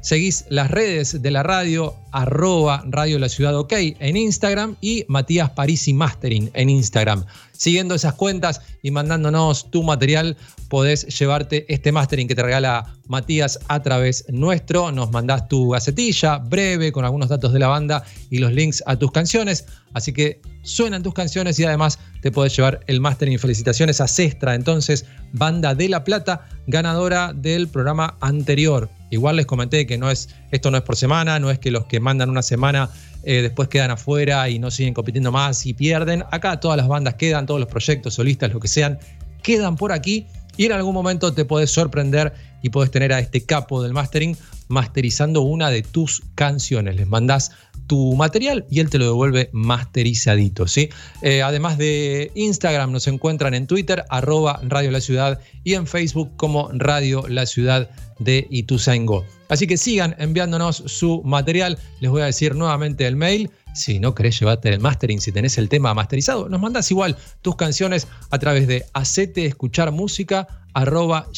[0.00, 5.50] Seguís las redes de la radio, arroba Radio La Ciudad OK en Instagram y Matías
[5.50, 7.24] Parisi Mastering en Instagram.
[7.52, 10.36] Siguiendo esas cuentas y mandándonos tu material,
[10.68, 14.92] podés llevarte este mastering que te regala Matías a través nuestro.
[14.92, 18.94] Nos mandás tu gacetilla breve con algunos datos de la banda y los links a
[18.94, 19.66] tus canciones.
[19.94, 23.38] Así que suenan tus canciones y además te podés llevar el mastering.
[23.40, 28.88] Felicitaciones a Cestra, entonces, Banda de La Plata, ganadora del programa anterior.
[29.10, 31.86] Igual les comenté que no es, esto no es por semana, no es que los
[31.86, 32.90] que mandan una semana
[33.22, 36.24] eh, después quedan afuera y no siguen compitiendo más y pierden.
[36.30, 38.98] Acá todas las bandas quedan, todos los proyectos, solistas, lo que sean,
[39.42, 43.44] quedan por aquí y en algún momento te podés sorprender y podés tener a este
[43.44, 44.36] capo del mastering
[44.66, 46.96] masterizando una de tus canciones.
[46.96, 47.52] Les mandás
[47.88, 50.90] tu material y él te lo devuelve masterizadito, ¿sí?
[51.22, 56.30] Eh, además de Instagram, nos encuentran en Twitter, arroba Radio La Ciudad, y en Facebook
[56.36, 59.24] como Radio La Ciudad de Ituzaingó.
[59.48, 61.78] Así que sigan enviándonos su material.
[62.00, 65.56] Les voy a decir nuevamente el mail, Si no querés llevarte el mastering, si tenés
[65.56, 68.84] el tema masterizado, nos mandás igual tus canciones a través de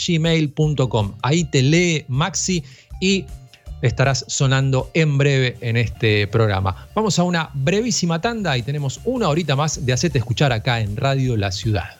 [0.06, 2.64] gmail.com Ahí te lee Maxi
[3.00, 3.26] y
[3.82, 6.88] estarás sonando en breve en este programa.
[6.94, 10.96] Vamos a una brevísima tanda y tenemos una horita más de hacerte escuchar acá en
[10.96, 11.90] Radio La Ciudad.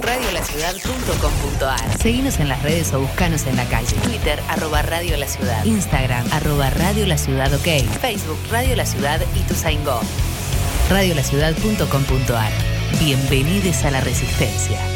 [0.00, 3.96] Radiolaciudad.com.ar Seguinos en las redes o buscanos en la calle.
[4.04, 5.64] Twitter, arroba Radio La Ciudad.
[5.64, 7.84] Instagram, arroba Radio La Ciudad OK.
[8.00, 9.54] Facebook, Radio La Ciudad y tu.
[10.90, 12.52] Radiolaciudad.com.ar
[13.00, 14.95] Bienvenidos a la Resistencia.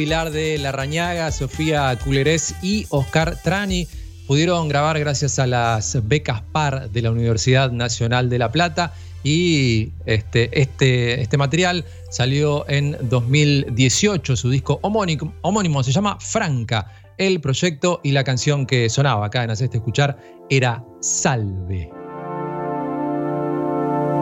[0.00, 3.86] Pilar de Larrañaga, Sofía Culerés y Oscar Trani
[4.26, 9.90] pudieron grabar gracias a las becas PAR de la Universidad Nacional de La Plata y
[10.06, 16.90] este, este, este material salió en 2018, su disco homónimo, homónimo se llama Franca.
[17.18, 21.79] El proyecto y la canción que sonaba acá en Haceste Escuchar era Salve.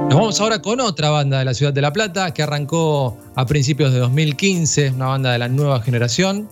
[0.09, 3.45] Nos vamos ahora con otra banda de la ciudad de La Plata que arrancó a
[3.45, 6.49] principios de 2015, una banda de la nueva generación.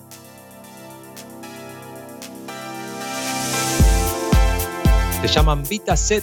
[5.22, 6.22] Se llaman Vita Set.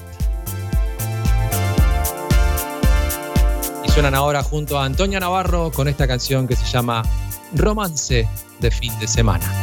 [3.83, 7.01] Y suenan ahora junto a Antonia Navarro con esta canción que se llama
[7.55, 8.29] Romance
[8.59, 9.62] de fin de semana.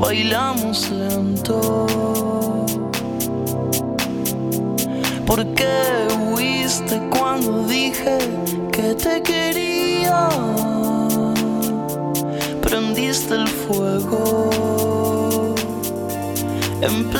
[0.00, 1.86] Bailamos lento.
[5.26, 8.18] ¿Por qué huiste cuando dije
[8.72, 10.28] que te quería?
[12.60, 14.50] Prendiste el fuego
[16.80, 17.10] en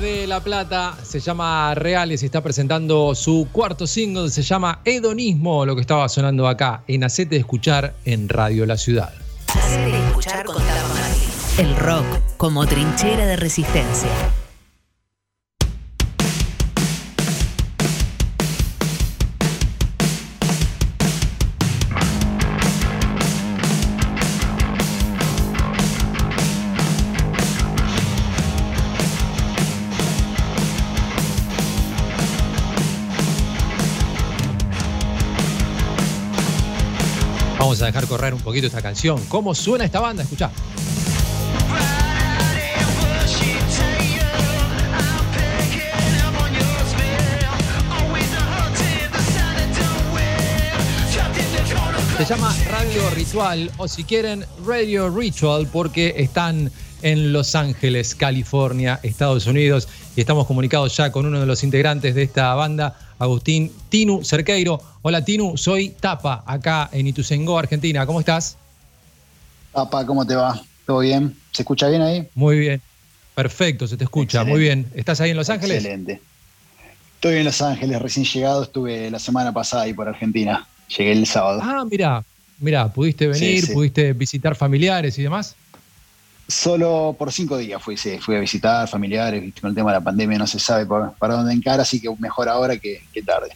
[0.00, 5.64] De La Plata se llama Reales y está presentando su cuarto single, se llama Hedonismo,
[5.64, 9.14] lo que estaba sonando acá en Hacete Escuchar en Radio La Ciudad.
[10.08, 10.44] Escuchar
[11.56, 12.04] El rock
[12.36, 14.10] como trinchera de resistencia.
[38.16, 39.20] Un poquito esta canción.
[39.28, 40.22] ¿Cómo suena esta banda?
[40.22, 40.50] Escuchá.
[52.16, 56.72] Se llama Radio Ritual o si quieren Radio Ritual porque están
[57.02, 59.86] en Los Ángeles, California, Estados Unidos
[60.16, 64.80] y estamos comunicados ya con uno de los integrantes de esta banda, Agustín Tinu Cerqueiro.
[65.02, 68.04] Hola Tinu, soy Tapa, acá en Ituzaingó, Argentina.
[68.06, 68.56] ¿Cómo estás?
[69.72, 70.60] Tapa, ¿cómo te va?
[70.86, 71.36] ¿Todo bien?
[71.52, 72.28] ¿Se escucha bien ahí?
[72.34, 72.82] Muy bien.
[73.34, 74.44] Perfecto, se te escucha.
[74.44, 74.90] Muy bien.
[74.94, 75.78] ¿Estás ahí en Los Ángeles?
[75.78, 76.20] Excelente.
[77.16, 80.66] Estoy en Los Ángeles, recién llegado, estuve la semana pasada ahí por Argentina.
[80.96, 81.60] Llegué el sábado.
[81.62, 82.24] Ah, mira,
[82.60, 85.56] mira, pudiste venir, pudiste visitar familiares y demás.
[86.48, 90.04] Solo por cinco días fui, sí, fui a visitar familiares, con el tema de la
[90.04, 90.86] pandemia no se sabe
[91.18, 93.48] para dónde encara, así que mejor ahora que, tarde.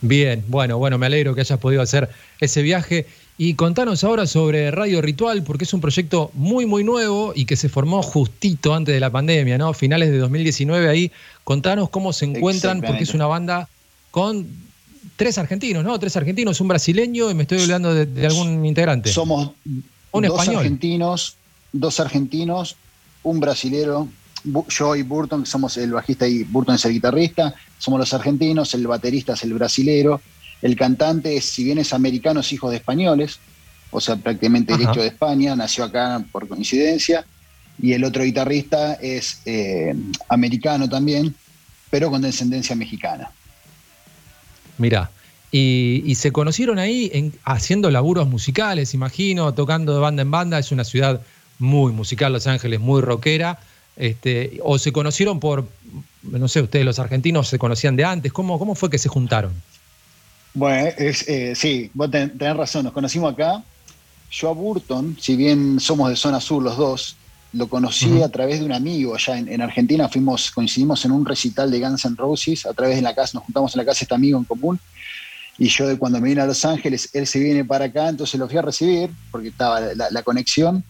[0.00, 2.08] Bien, bueno, bueno, me alegro que hayas podido hacer
[2.40, 3.06] ese viaje.
[3.36, 7.56] Y contanos ahora sobre Radio Ritual, porque es un proyecto muy, muy nuevo y que
[7.56, 9.72] se formó justito antes de la pandemia, ¿no?
[9.72, 11.10] Finales de 2019 ahí.
[11.42, 13.68] Contanos cómo se encuentran, porque es una banda
[14.12, 14.46] con
[15.16, 15.98] tres argentinos, ¿no?
[15.98, 19.12] Tres argentinos, un brasileño y me estoy olvidando de, algún integrante.
[19.12, 19.50] Somos
[20.12, 21.36] un dos argentinos,
[21.74, 22.76] dos argentinos,
[23.24, 24.08] un brasilero,
[24.68, 28.72] yo y Burton, que somos el bajista y Burton es el guitarrista, somos los argentinos,
[28.74, 30.20] el baterista es el brasilero,
[30.62, 33.40] el cantante, si bien es americano, es hijo de españoles,
[33.90, 37.26] o sea, prácticamente derecho de España, nació acá por coincidencia,
[37.80, 39.94] y el otro guitarrista es eh,
[40.28, 41.34] americano también,
[41.90, 43.30] pero con descendencia mexicana.
[44.78, 45.10] Mira,
[45.50, 50.82] y, se conocieron ahí haciendo laburos musicales, imagino, tocando de banda en banda, es una
[50.82, 51.20] ciudad
[51.58, 53.58] muy musical, Los Ángeles, muy rockera.
[53.96, 55.68] Este, o se conocieron por,
[56.22, 59.52] no sé, ustedes los argentinos se conocían de antes, ¿cómo, cómo fue que se juntaron?
[60.52, 63.62] Bueno, es, eh, sí, vos tenés razón, nos conocimos acá.
[64.30, 67.16] Yo a Burton, si bien somos de zona sur los dos,
[67.52, 71.70] lo conocí a través de un amigo allá en, Argentina, fuimos, coincidimos en un recital
[71.70, 74.14] de Guns N' Roses, a través de la casa, nos juntamos en la casa este
[74.14, 74.80] amigo en común,
[75.56, 78.40] y yo de cuando me vine a Los Ángeles, él se viene para acá, entonces
[78.40, 80.82] lo fui a recibir, porque estaba la conexión,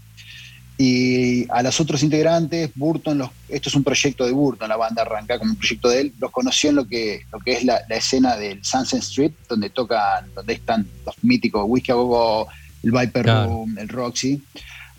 [0.76, 5.38] y a los otros integrantes, Burton, esto es un proyecto de Burton, la banda arranca
[5.38, 8.36] como un proyecto de él, los conoció en lo que, lo que es la, escena
[8.36, 12.48] del Sunset Street, donde tocan, donde están los míticos Whiskey a Go,
[12.82, 14.42] el Viper Room, el Roxy.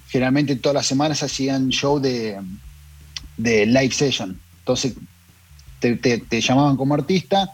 [0.07, 2.39] Generalmente todas las semanas hacían show de,
[3.35, 4.39] de live session.
[4.59, 4.93] Entonces
[5.79, 7.51] te, llamaban como artista,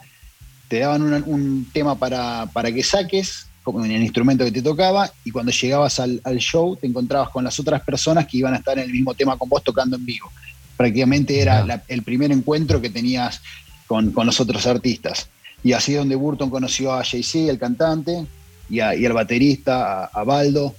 [0.68, 5.30] te daban un tema para, para que saques, en el instrumento que te tocaba, y
[5.30, 8.84] cuando llegabas al, show te encontrabas con las otras personas que iban a estar en
[8.84, 10.30] el mismo tema con vos tocando en vivo.
[10.76, 13.40] Prácticamente era el primer encuentro que tenías
[13.86, 15.28] con, los otros artistas.
[15.62, 18.26] Y así es donde Burton conoció a Jay-Z, el cantante,
[18.68, 20.74] y, al baterista, a, Baldo,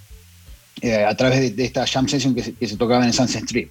[0.81, 3.69] eh, a través de, esta jam session que se, tocaba en Sunset Street.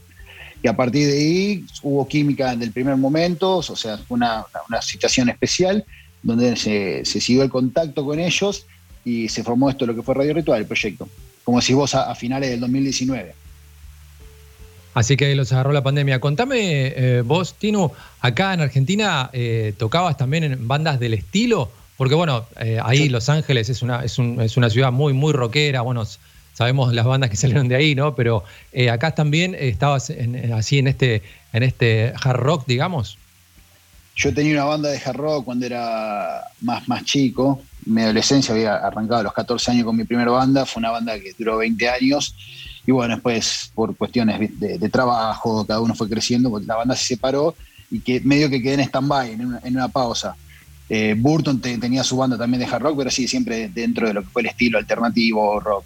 [0.63, 4.47] Y a partir de ahí hubo química en el primer momento, o sea, fue una,
[4.81, 5.85] situación especial,
[6.23, 8.65] donde se, se siguió el contacto con ellos
[9.05, 11.09] y se formó esto, lo que fue Radio Ritual, el proyecto.
[11.45, 13.35] Como decís vos, a, finales del 2019.
[14.95, 16.21] Así que los agarró la pandemia.
[16.21, 22.15] Contame eh, vos, Tino, acá en Argentina eh, tocabas también en bandas del estilo, porque
[22.15, 26.05] bueno, eh, ahí Los Ángeles es una, es, una ciudad muy, muy rockera, bueno,
[26.53, 28.15] sabemos las bandas que salieron de ahí, ¿no?
[28.15, 28.45] Pero
[28.91, 30.13] acá también estabas
[30.55, 31.23] así en este,
[31.53, 33.19] en este hard rock, digamos.
[34.15, 38.77] Yo tenía una banda de hard rock cuando era más, más chico, mi adolescencia había
[38.77, 41.89] arrancado a los 14 años con mi primera banda, fue una banda que duró 20
[41.89, 42.35] años
[42.87, 47.05] y bueno, después por cuestiones de, trabajo, cada uno fue creciendo, pues la banda se
[47.05, 47.55] separó
[47.91, 50.35] y que medio que quedé en stand-by, en, una, pausa.
[50.89, 54.23] Eh, Burton tenía su banda también de hard rock, pero sí, siempre dentro de lo
[54.23, 55.85] que fue el estilo alternativo rock.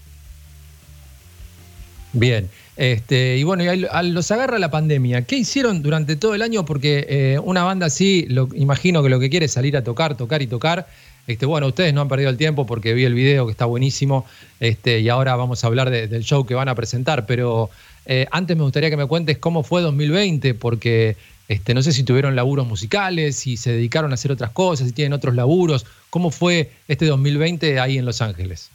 [2.12, 3.64] Bien, este, y bueno,
[4.02, 5.22] los agarra la pandemia.
[5.22, 6.64] ¿Qué hicieron durante todo el año?
[6.64, 10.16] Porque eh, una banda así, lo, imagino que lo que quiere es salir a tocar,
[10.16, 10.86] tocar y tocar.
[11.26, 14.24] Este, bueno, ustedes no han perdido el tiempo porque vi el video que está buenísimo
[14.60, 17.70] este, y ahora vamos a hablar del show que van a presentar, pero
[18.08, 21.16] Eh, antes me gustaría que me cuentes cómo fue 2020, porque
[21.48, 24.92] este, no sé si tuvieron laburos musicales, si se dedicaron a hacer otras cosas, si
[24.92, 25.86] tienen otros laburos.
[26.10, 28.70] ¿Cómo fue este 2020 ahí en Los Ángeles?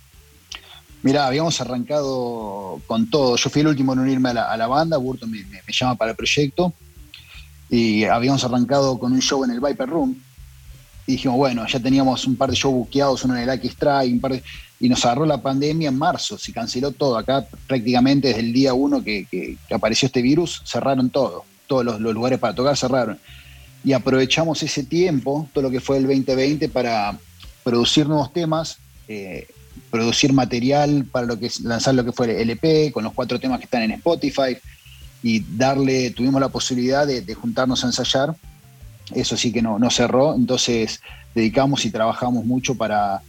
[1.01, 3.35] Mirá, habíamos arrancado con todo.
[3.35, 6.73] Yo fui el último en unirme a la, banda, Burton me, llama para el proyecto.
[7.69, 10.21] Y habíamos arrancado con un show en el Viper Room.
[11.07, 14.43] Y dijimos, bueno, ya teníamos un par de shows buqueados, uno en el Lucky Strike,
[14.79, 17.17] y nos agarró la pandemia en marzo, se canceló todo.
[17.17, 22.37] Acá prácticamente desde el día uno que, apareció este virus, cerraron todo todos los, lugares
[22.37, 23.17] para tocar cerraron.
[23.85, 27.17] Y aprovechamos ese tiempo, todo lo que fue el 2020, para
[27.63, 29.47] producir nuevos temas, eh,
[29.89, 33.59] producir material para lo que lanzar lo que fue el LP, con los cuatro temas
[33.59, 34.57] que están en Spotify,
[35.23, 38.35] y darle, tuvimos la posibilidad de, juntarnos a ensayar.
[39.15, 41.01] Eso sí que no, no cerró, entonces
[41.33, 43.21] dedicamos y trabajamos mucho para,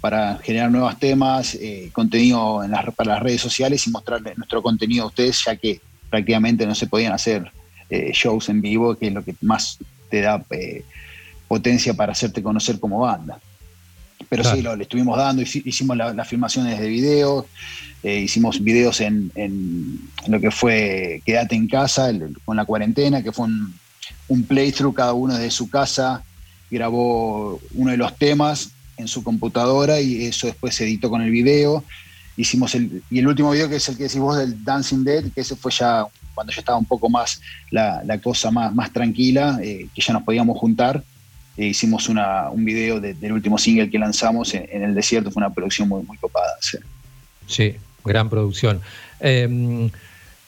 [0.00, 4.62] para generar nuevos temas, eh, contenido en las, para las redes sociales y mostrarle nuestro
[4.62, 5.80] contenido a ustedes, ya que
[6.10, 7.50] prácticamente no se podían hacer
[7.88, 9.78] eh, shows en vivo, que es lo que más
[10.10, 10.84] te da eh,
[11.48, 13.38] potencia para hacerte conocer como banda.
[14.28, 17.44] Pero sí, lo, le estuvimos dando, hicimos las filmaciones de videos,
[18.02, 19.30] eh, hicimos videos en,
[20.26, 22.10] lo que fue Quédate en casa,
[22.44, 23.74] con la cuarentena, que fue un,
[24.32, 26.24] un playthrough, cada uno de su casa
[26.70, 31.30] grabó uno de los temas en su computadora y eso después se editó con el
[31.30, 31.84] video.
[32.38, 35.24] Hicimos el, y el último video que es el que decís vos del Dancing Dead,
[35.34, 39.58] que ese fue ya cuando ya estaba un poco más la, cosa más, más tranquila,
[39.62, 41.04] eh, que ya nos podíamos juntar,
[41.58, 45.52] e hicimos una, un video del último single que lanzamos en, el desierto, fue una
[45.52, 46.52] producción muy, muy copada.
[47.46, 48.80] Sí, gran producción.
[49.20, 49.90] Eh,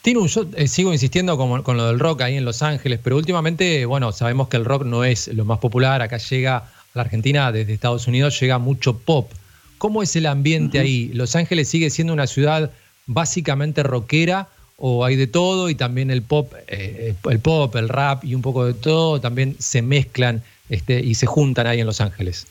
[0.05, 3.87] Tinu, yo eh, sigo insistiendo con, lo del rock ahí en Los Ángeles, pero últimamente,
[3.87, 7.51] bueno, sabemos que el rock no es lo más popular, acá llega a la Argentina
[7.51, 9.31] desde Estados Unidos, llega mucho pop.
[9.79, 11.09] ¿Cómo es el ambiente ahí?
[11.15, 12.69] ¿Los Ángeles sigue siendo una ciudad
[13.07, 18.23] básicamente rockera o hay de todo y también el pop, eh, el pop, el rap
[18.25, 21.99] y un poco de todo también se mezclan este, y se juntan ahí en Los
[21.99, 22.45] Ángeles?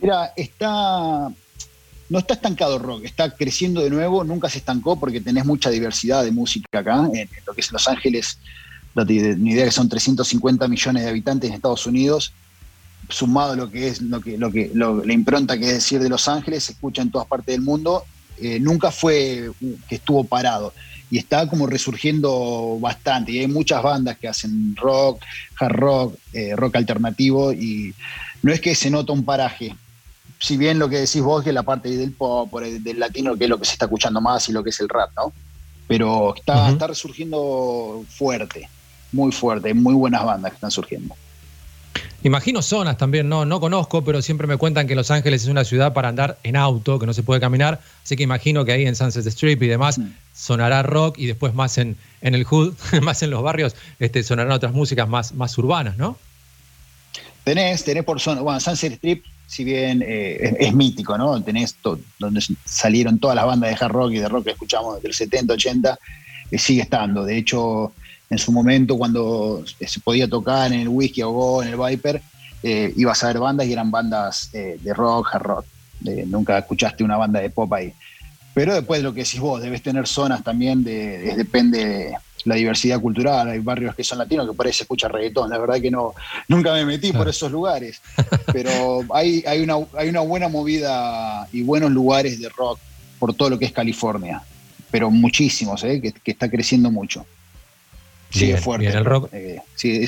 [0.00, 1.30] Mira, está
[2.10, 6.22] no está estancado rock, está creciendo de nuevo, nunca se estancó porque tenés mucha diversidad
[6.24, 8.38] de música acá, en, lo que es Los Ángeles,
[8.94, 12.32] ni idea que son 350 millones de habitantes en Estados Unidos,
[13.08, 16.28] sumado lo que es lo que, lo que la impronta que es decir de Los
[16.28, 18.04] Ángeles, se escucha en todas partes del mundo,
[18.38, 19.50] eh, nunca fue
[19.88, 20.74] que estuvo parado
[21.10, 23.32] y está como resurgiendo bastante.
[23.32, 25.22] Y hay muchas bandas que hacen rock,
[25.58, 27.94] hard rock, eh, rock alternativo, y
[28.42, 29.74] no es que se nota un paraje.
[30.40, 33.50] Si bien lo que decís vos que la parte del pop, del latino, que es
[33.50, 35.32] lo que se está escuchando más y lo que es el rap, ¿no?
[35.86, 38.68] Pero está, está resurgiendo fuerte,
[39.12, 41.14] muy fuerte, hay muy buenas bandas que están surgiendo.
[42.22, 45.64] Imagino zonas también, no, no conozco, pero siempre me cuentan que Los Ángeles es una
[45.64, 48.86] ciudad para andar en auto, que no se puede caminar, así que imagino que ahí
[48.86, 50.06] en Sunset Strip y demás mm.
[50.34, 54.52] sonará rock y después más en, en el hood, más en los barrios, este, sonarán
[54.52, 56.18] otras músicas más, más urbanas, ¿no?
[57.44, 61.42] Tenés, tenés por zona, bueno, Sunset Strip, si bien eh, es, mítico, ¿no?
[61.42, 61.74] Tenés
[62.20, 65.14] donde salieron todas las bandas de hard rock y de rock que escuchamos desde el
[65.14, 65.98] 70, 80,
[66.52, 67.24] eh, sigue estando.
[67.24, 67.92] De hecho,
[68.30, 72.22] en su momento cuando se podía tocar en el Whisky o Go, en el Viper,
[72.62, 75.66] eh, ibas a ver bandas y eran bandas eh, de rock, hard rock.
[76.26, 77.92] nunca escuchaste una banda de pop ahí.
[78.54, 82.54] Pero después de lo que decís vos, debes tener zonas también, de, depende de la
[82.54, 83.48] diversidad cultural.
[83.48, 85.50] Hay barrios que son latinos que por ahí se escucha reggaetón.
[85.50, 86.14] La verdad que no,
[86.48, 88.00] nunca me metí por esos lugares.
[88.52, 92.78] Pero hay, hay, una, hay una buena movida y buenos lugares de rock
[93.18, 94.42] por todo lo que es California.
[94.90, 96.00] Pero muchísimos, ¿eh?
[96.00, 97.24] que, que está creciendo mucho.
[98.30, 98.86] Sí, es fuerte.
[98.86, 99.60] el rock eh,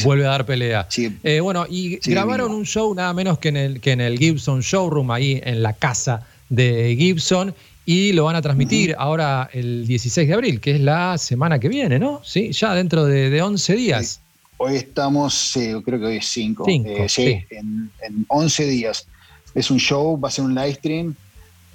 [0.04, 0.86] vuelve a dar pelea.
[1.24, 4.60] Eh, bueno, y grabaron un show nada menos que en, el, que en el Gibson
[4.60, 7.54] Showroom, ahí en la casa de Gibson,
[7.84, 11.68] y lo van a transmitir ahora el 16 de abril, que es la semana que
[11.68, 12.20] viene, ¿no?
[12.24, 14.20] Sí, ya dentro de, de 11 días.
[14.56, 16.64] Hoy estamos, creo que hoy es 5.
[16.68, 19.06] Eh, sí, En, en, 11 días.
[19.54, 21.14] Es un show, va a ser un live stream.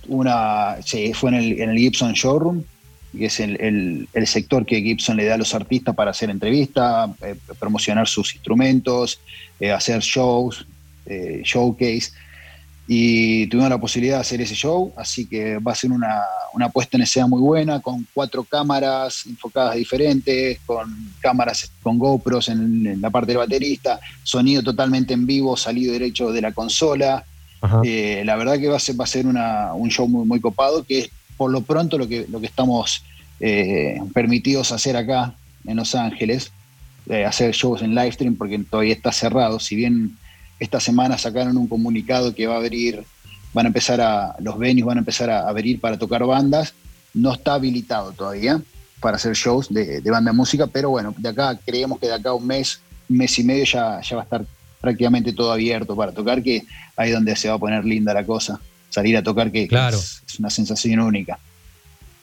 [0.07, 2.63] Una, sí, fue en el, en el Gibson Showroom
[3.17, 7.35] que es el, sector que Gibson le da a los artistas para hacer entrevistas, eh,
[7.59, 9.19] promocionar sus instrumentos,
[9.59, 10.65] eh, hacer shows,
[11.05, 12.11] eh, showcase.
[12.87, 16.21] Y tuvimos la posibilidad de hacer ese show, así que va a ser una,
[16.71, 23.01] puesta en escena muy buena, con cuatro cámaras enfocadas diferentes, con cámaras con GoPros en,
[23.01, 27.25] la parte del baterista, sonido totalmente en vivo, salido derecho de la consola.
[27.61, 30.99] la verdad que va a ser, va a ser un show muy, muy copado, que
[30.99, 33.03] es por lo pronto lo que, lo que estamos
[33.39, 35.35] eh, permitidos hacer acá
[35.65, 36.51] en Los Ángeles,
[37.07, 40.17] eh, hacer shows en live stream porque todavía está cerrado, si bien
[40.59, 43.03] esta semana sacaron un comunicado que va a abrir,
[43.53, 46.73] van a empezar a, los venues van a empezar a abrir para tocar bandas,
[47.13, 48.61] no está habilitado todavía,
[48.99, 52.29] para hacer shows de, banda de música, pero bueno, de acá creemos que de acá
[52.29, 54.45] a un mes, un mes y medio ya, ya va a estar
[54.81, 56.63] prácticamente todo abierto para tocar, que
[56.95, 58.59] ahí es donde se va a poner linda la cosa.
[58.89, 59.97] Salir a tocar que, claro.
[59.97, 61.39] es, una sensación única.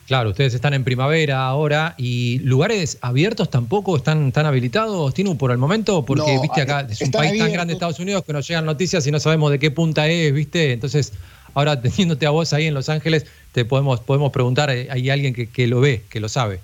[0.07, 5.51] Claro, ustedes están en primavera ahora y lugares abiertos tampoco están, tan habilitados, Tinu, por
[5.51, 8.67] el momento, porque viste acá es un país tan grande Estados Unidos que nos llegan
[8.67, 10.73] noticias y no sabemos de qué punta es, viste.
[10.73, 11.13] Entonces,
[11.55, 15.33] ahora teniéndote a vos ahí en Los Ángeles, te podemos, podemos preguntar, eh, hay alguien
[15.33, 16.61] que, que lo ve, que lo sabe.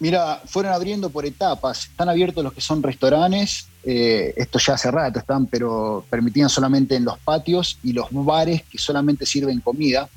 [0.00, 1.86] Mira, fueron abriendo por etapas.
[1.86, 6.94] Están abiertos los que son restaurantes, eh, esto ya hace rato están, pero permitían solamente
[6.94, 10.08] en los patios y los bares que solamente sirven comida.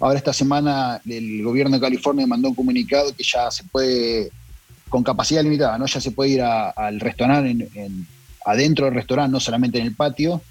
[0.00, 4.30] Ahora esta semana el gobierno de California mandó un comunicado que ya se puede,
[4.88, 5.86] con capacidad limitada, ¿no?
[5.86, 7.68] Ya se puede ir al restaurante,
[8.44, 10.42] adentro del restaurante, no solamente en el patio.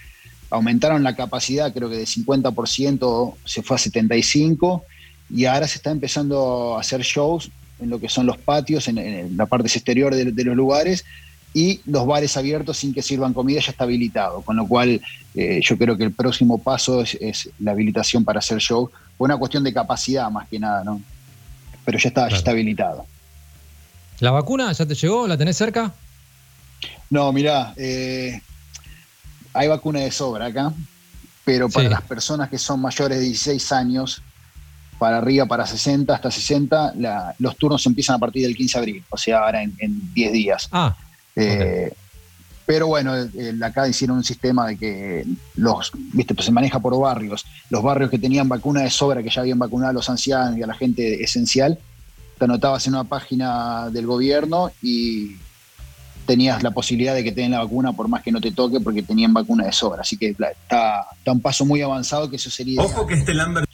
[0.49, 4.84] Aumentaron la capacidad, creo que de 50% se fue a 75%
[5.30, 7.49] y ahora se está empezando a hacer shows
[7.80, 11.06] en lo que son los patios, en, la parte exterior de, los lugares,
[11.53, 15.02] y los bares abiertos sin que sirvan comida ya está habilitado, con lo cual
[15.36, 19.64] eh, yo creo que el próximo paso es, la habilitación para hacer show, una cuestión
[19.64, 21.02] de capacidad más que nada, ¿no?
[21.85, 23.06] Pero ya está, ya está habilitado.
[24.19, 25.27] ¿La vacuna ya te llegó?
[25.27, 25.91] ¿La tenés cerca?
[27.10, 28.41] No, mirá, eh,
[29.53, 30.73] hay vacuna de sobra acá,
[31.45, 34.22] pero para las personas que son mayores de 16 años,
[34.98, 36.94] para arriba, para 60, hasta 60,
[37.40, 39.76] los turnos empiezan a partir del 15 de abril, o sea, ahora en,
[40.14, 40.69] 10 días.
[40.72, 40.95] Ah.
[41.35, 41.94] Eh,
[42.65, 43.14] pero bueno,
[43.64, 45.26] acá hicieron un sistema de que
[45.56, 47.45] los, viste, pues se maneja por barrios.
[47.69, 50.64] Los barrios que tenían vacuna de sobra, que ya habían vacunado a los ancianos y
[50.64, 51.77] a la gente esencial,
[52.38, 55.35] te anotabas en una página del gobierno y
[56.26, 58.80] tenías la posibilidad de que te den la vacuna por más que no te toque
[58.80, 60.02] porque tenían vacuna de sobra.
[60.02, 62.81] Así que está, está un paso muy avanzado que eso sería...
[62.81, 63.69] Ojo que este Lambert...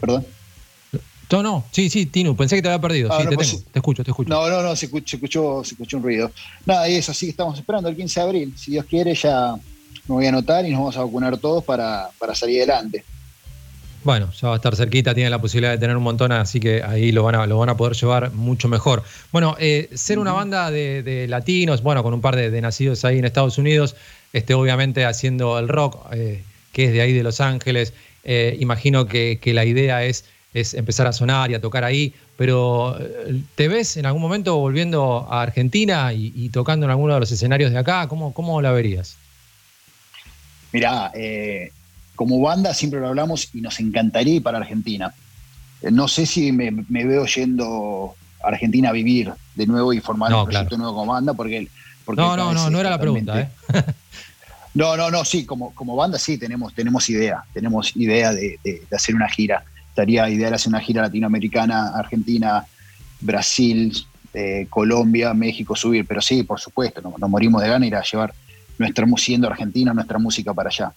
[0.00, 0.26] Perdón.
[1.30, 3.12] No, no, sí, sí, Tinu, pensé que te había perdido.
[3.12, 4.28] Ah, sí, te, pues tengo, te escucho, te escucho.
[4.28, 6.30] No, no, no, se escuchó, se escuchó, un ruido.
[6.64, 8.54] Nada, y eso, así que estamos esperando el 15 de abril.
[8.56, 9.56] Si Dios quiere, ya
[10.06, 13.04] me voy a anotar y nos vamos a vacunar todos para, salir adelante.
[14.04, 16.80] Bueno, ya va a estar cerquita, tiene la posibilidad de tener un montón, así que
[16.84, 19.02] ahí lo van a, lo van a poder llevar mucho mejor.
[19.32, 23.24] Bueno, eh, ser una banda de, latinos, bueno, con un par de, nacidos ahí en
[23.24, 23.96] Estados Unidos,
[24.32, 27.94] este, obviamente haciendo el rock, eh, que es de ahí de Los Ángeles,
[28.28, 30.24] eh, imagino que, la idea es,
[30.54, 34.56] es, empezar a sonar y a tocar ahí, pero eh, ¿te ves en algún momento
[34.56, 38.08] volviendo a Argentina y, tocando en alguno de los escenarios de acá?
[38.08, 39.16] ¿Cómo, cómo la verías?
[40.72, 41.72] Mirá, eh,
[42.14, 45.14] como banda siempre lo hablamos y nos encantaría ir para Argentina.
[45.82, 50.44] No sé si me, veo yendo a Argentina a vivir de nuevo y formar un
[50.44, 51.68] proyecto nuevo como banda, porque...
[52.04, 53.40] porque no, no, no, no era la pregunta.
[53.40, 53.48] ¿eh?
[54.76, 58.58] No, no, no, sí, como, como banda sí tenemos, tenemos idea, tenemos idea de,
[58.94, 59.64] hacer una gira.
[59.96, 62.66] Estaría ideal hacer una gira latinoamericana, Argentina,
[63.18, 63.96] Brasil,
[64.34, 68.34] eh, Colombia, México, subir, pero sí, por supuesto, nos, morimos de ganas ir a llevar
[68.76, 70.92] nuestra siendo argentina, nuestra música para allá.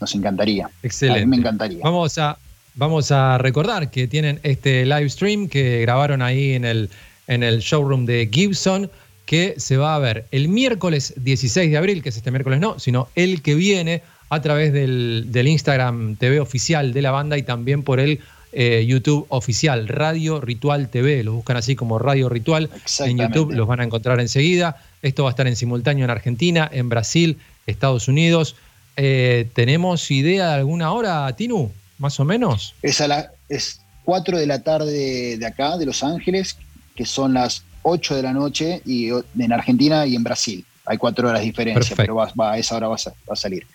[0.00, 0.68] Nos encantaría.
[0.82, 1.24] Excelente.
[1.24, 1.78] me encantaría.
[1.84, 2.36] Vamos a,
[2.74, 6.90] vamos a recordar que tienen este live stream que grabaron ahí en el,
[7.28, 8.90] en el showroom de Gibson
[9.24, 12.80] que se va a ver el miércoles 16 de abril, que es este miércoles no,
[12.80, 14.02] sino el que viene
[14.32, 18.20] a través del, Instagram TV oficial de la banda y también por el
[18.54, 21.22] eh, YouTube oficial, Radio Ritual TV.
[21.22, 24.82] Lo buscan así como Radio Ritual en YouTube, los van a encontrar enseguida.
[25.02, 27.36] Esto va a estar en simultáneo en Argentina, en Brasil,
[27.66, 28.56] Estados Unidos.
[28.96, 31.70] Eh, ¿Tenemos idea de alguna hora, Tinu?
[31.98, 32.74] Más o menos.
[32.80, 36.56] Es, a la, es 4 de la tarde de acá, de Los Ángeles,
[36.96, 40.64] que son las 8 de la noche y en Argentina y en Brasil.
[40.84, 43.66] Hay cuatro horas de diferencia, pero va, a esa hora va a, salir.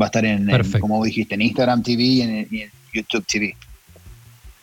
[0.00, 0.48] Va a estar en,
[0.80, 3.56] como dijiste, en Instagram TV y en, YouTube TV.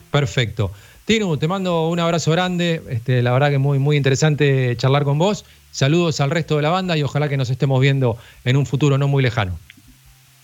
[0.09, 0.71] Perfecto.
[1.05, 2.81] Tino, te mando un abrazo grande.
[2.89, 5.43] Este, la verdad que muy, muy interesante charlar con vos.
[5.71, 8.97] Saludos al resto de la banda y ojalá que nos estemos viendo en un futuro
[8.97, 9.57] no muy lejano.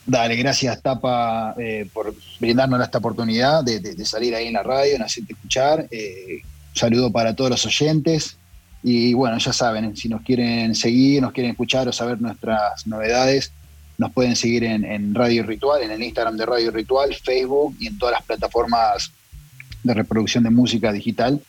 [0.05, 5.01] Dale, gracias Tapa eh, por brindarnos esta oportunidad de, salir ahí en la radio, en
[5.01, 5.85] hacerte escuchar.
[5.91, 6.41] Eh,
[6.73, 8.37] saludo para todos los oyentes.
[8.83, 13.51] Y bueno, ya saben, si nos quieren seguir, nos quieren escuchar o saber nuestras novedades,
[13.97, 17.97] nos pueden seguir en, Radio Ritual, en el Instagram de Radio Ritual, Facebook y en
[17.97, 19.11] todas las plataformas
[19.83, 21.41] de reproducción de música digital,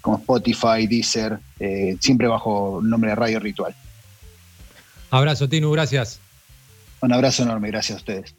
[0.00, 3.74] como Spotify, Deezer, eh, siempre bajo el nombre de Radio Ritual.
[5.10, 6.20] Abrazo, Tinu, gracias.
[7.00, 8.34] Un abrazo enorme, gracias a ustedes.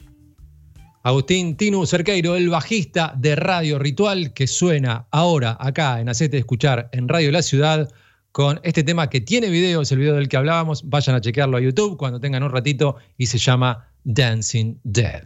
[1.02, 6.40] Agustín Tinu Cerqueiro, el bajista de Radio Ritual, que suena ahora acá en Acete de
[6.40, 7.90] Escuchar en Radio La Ciudad
[8.36, 10.90] con este tema que tiene video, es el video del que hablábamos.
[10.90, 15.24] Vayan a chequearlo a YouTube cuando tengan un ratito y se llama Dancing Dead.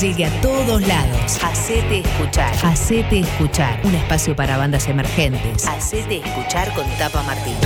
[0.00, 1.38] llegue a todos lados.
[1.42, 2.54] Hacete escuchar.
[2.64, 3.80] Hacete escuchar.
[3.84, 5.66] Un espacio para bandas emergentes.
[5.66, 7.56] Hacete escuchar con Tapa Martín.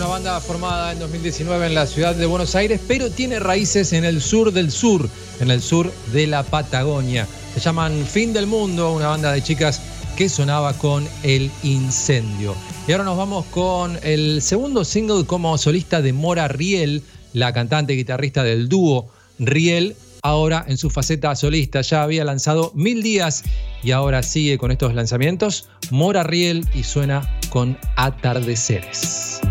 [0.00, 4.06] una banda formada en 2019 en la ciudad de Buenos Aires, pero tiene raíces en
[4.06, 5.06] el sur del sur,
[5.40, 7.28] en el sur de la Patagonia.
[7.52, 9.82] Se llaman Fin del Mundo, una banda de chicas
[10.16, 12.54] que sonaba con El Incendio.
[12.88, 17.02] Y ahora nos vamos con el segundo single como solista de Mora Riel,
[17.34, 21.82] la cantante y guitarrista del dúo Riel, ahora en su faceta solista.
[21.82, 23.42] Ya había lanzado Mil Días
[23.82, 25.68] y ahora sigue con estos lanzamientos.
[25.90, 29.42] Mora Riel y suena con Atardeceres.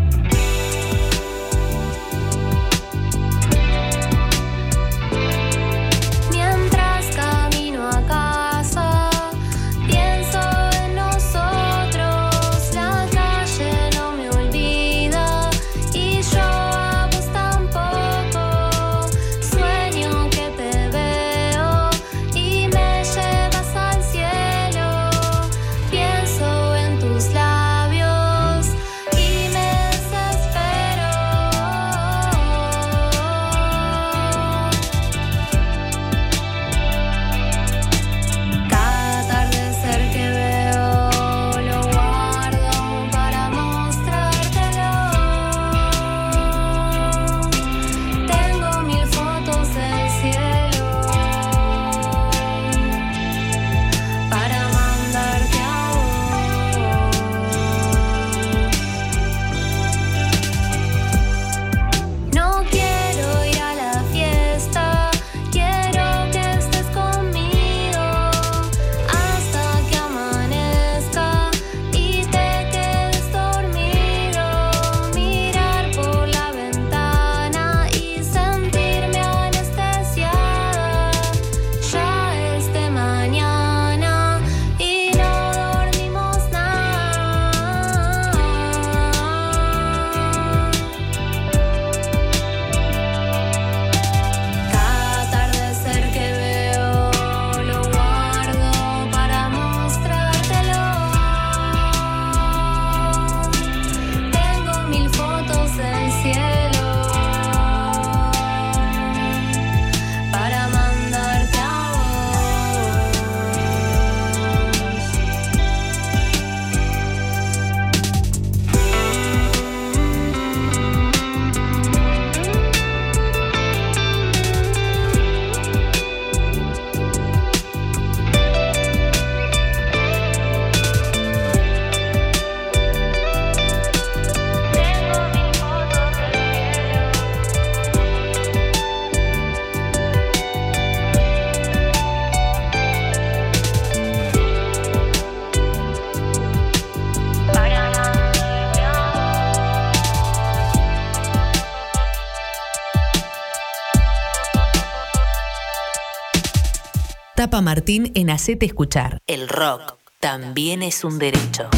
[157.62, 159.20] Martín en Hacete Escuchar.
[159.28, 161.70] El rock también es un derecho.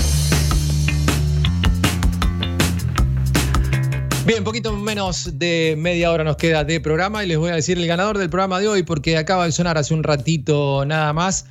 [4.25, 7.77] Bien, poquito menos de media hora nos queda de programa y les voy a decir
[7.77, 11.45] el ganador del programa de hoy porque acaba de sonar hace un ratito nada más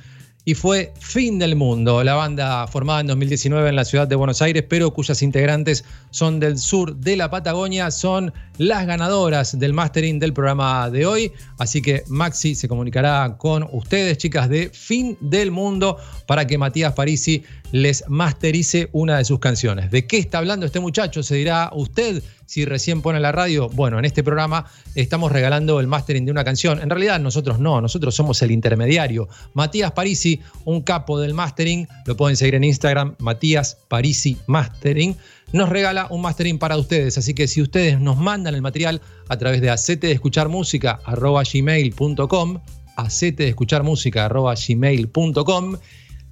[0.45, 4.41] y fue Fin del Mundo, la banda formada en 2019 en la ciudad de Buenos
[4.41, 10.19] Aires, pero cuyas integrantes son del sur de la Patagonia, son las ganadoras del mastering
[10.19, 11.33] del programa de hoy.
[11.57, 15.97] Así que Maxi se comunicará con ustedes, chicas de Fin del Mundo,
[16.27, 17.43] para que Matías Parisi
[17.73, 19.91] les masterice una de sus canciones.
[19.91, 21.23] ¿De qué está hablando este muchacho?
[21.23, 23.69] Se dirá usted si recién pone la radio.
[23.69, 26.81] Bueno, en este programa estamos regalando el mastering de una canción.
[26.81, 29.29] En realidad nosotros no, nosotros somos el intermediario.
[29.53, 35.15] Matías Parisi, un capo del mastering, lo pueden seguir en Instagram, Matías Parisi Mastering,
[35.51, 37.17] nos regala un mastering para ustedes.
[37.17, 40.99] Así que si ustedes nos mandan el material a través de acete de escuchar música
[41.05, 42.59] gmail.com,
[42.95, 45.75] acete de escuchar música gmail.com,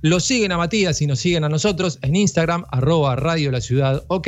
[0.02, 4.04] lo siguen a Matías y nos siguen a nosotros en Instagram, arroba Radio La Ciudad
[4.08, 4.28] OK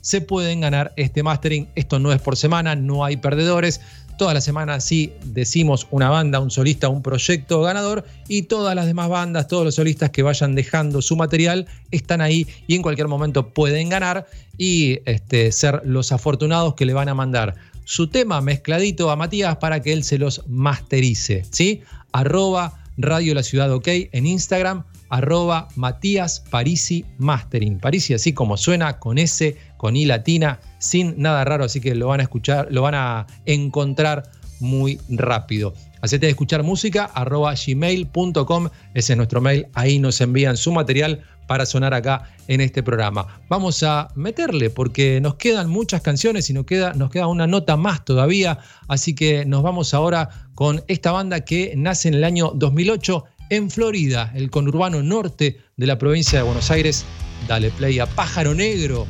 [0.00, 1.68] se pueden ganar este mastering.
[1.74, 3.80] Esto no es por semana, no hay perdedores.
[4.20, 8.84] Todas las semanas sí decimos una banda, un solista, un proyecto ganador y todas las
[8.84, 13.08] demás bandas, todos los solistas que vayan dejando su material están ahí y en cualquier
[13.08, 14.26] momento pueden ganar
[14.58, 19.56] y este, ser los afortunados que le van a mandar su tema mezcladito a Matías
[19.56, 21.46] para que él se los masterice.
[21.50, 21.80] ¿sí?
[22.12, 27.78] Arroba Radio La Ciudad OK en Instagram, arroba Matías Parisi Mastering.
[27.78, 32.08] Parisi así como suena, con S, con I latina, sin nada raro, así que lo
[32.08, 34.30] van a escuchar, lo van a encontrar
[34.60, 35.74] muy rápido.
[36.02, 41.22] Hacete de escuchar música, arroba gmail.com, ese es nuestro mail, ahí nos envían su material
[41.46, 43.40] para sonar acá en este programa.
[43.48, 47.76] Vamos a meterle porque nos quedan muchas canciones y nos queda, nos queda una nota
[47.76, 52.52] más todavía, así que nos vamos ahora con esta banda que nace en el año
[52.54, 57.04] 2008 en Florida, el conurbano norte de la provincia de Buenos Aires.
[57.46, 59.06] Dale play a Pájaro Negro.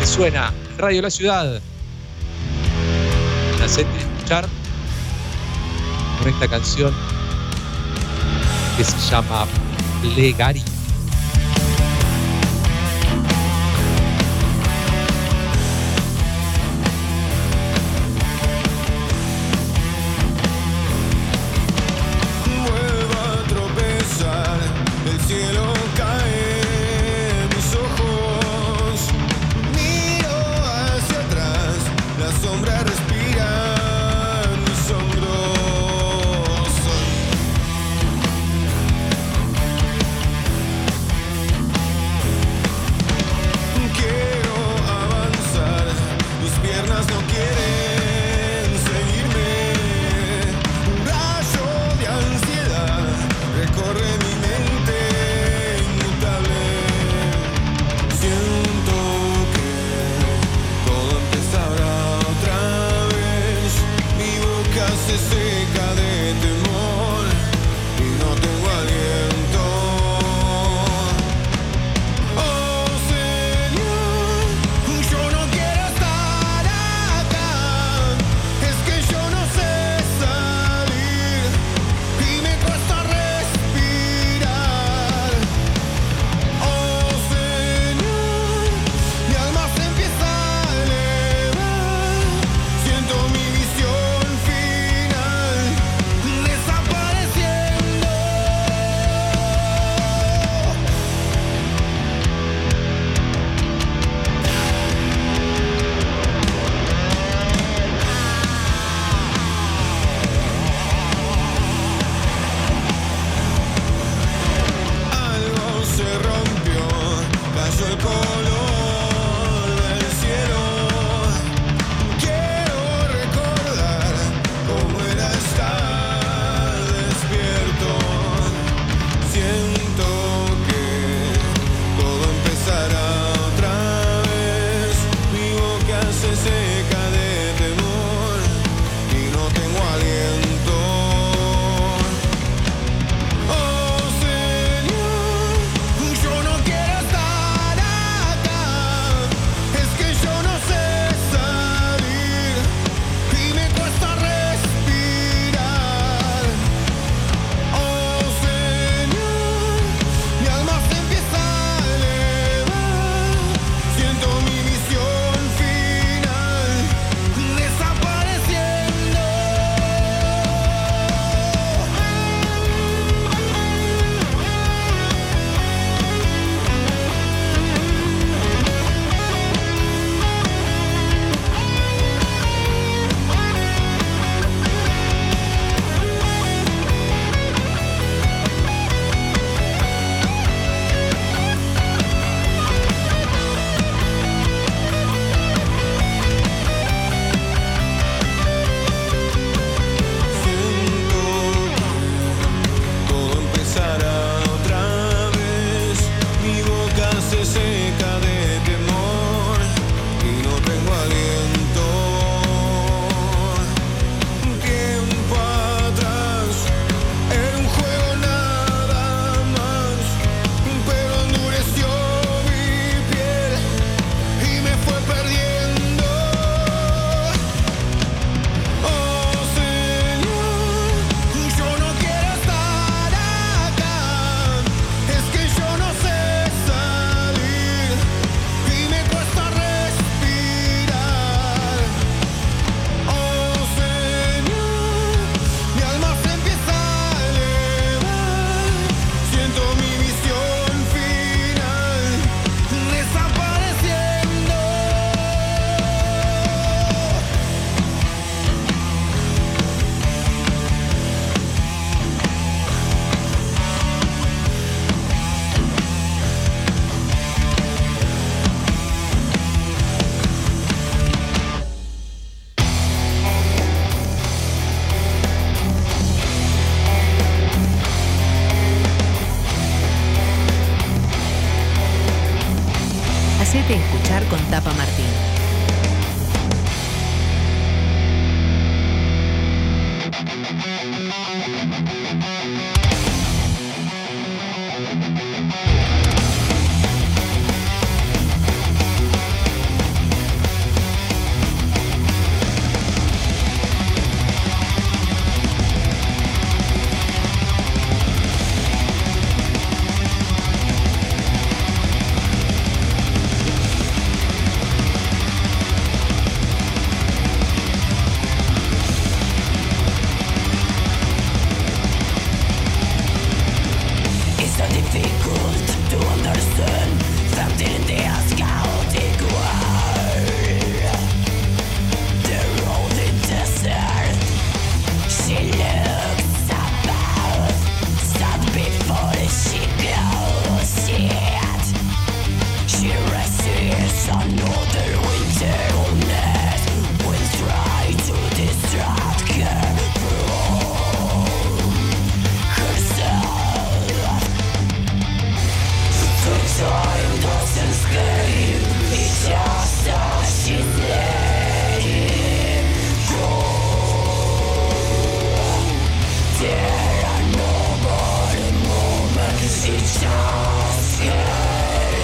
[0.00, 1.60] Que suena Radio La Ciudad.
[3.62, 4.48] Hacete escuchar
[6.18, 6.94] con esta canción
[8.76, 9.46] que se llama
[10.02, 10.73] Plegaria.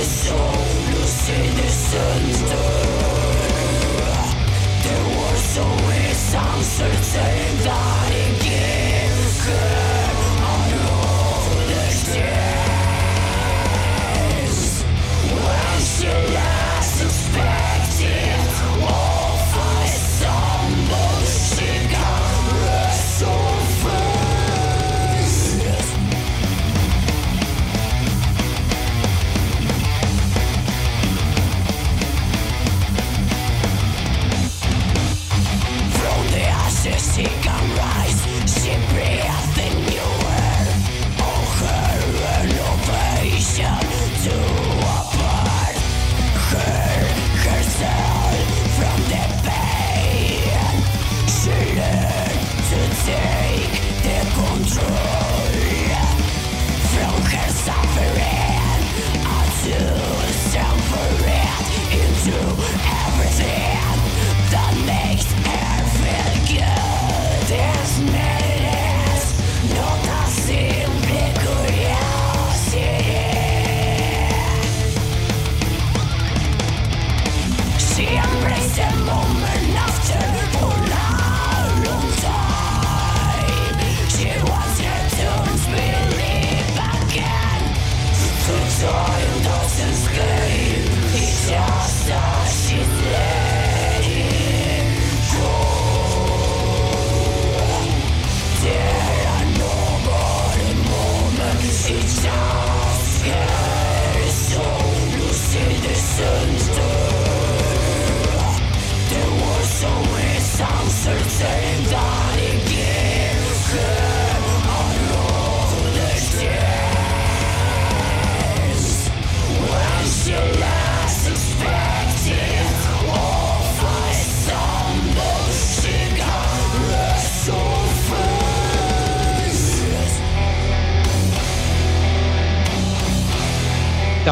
[0.00, 2.56] The soul will see the center.
[4.82, 7.49] Then what soul is something to take?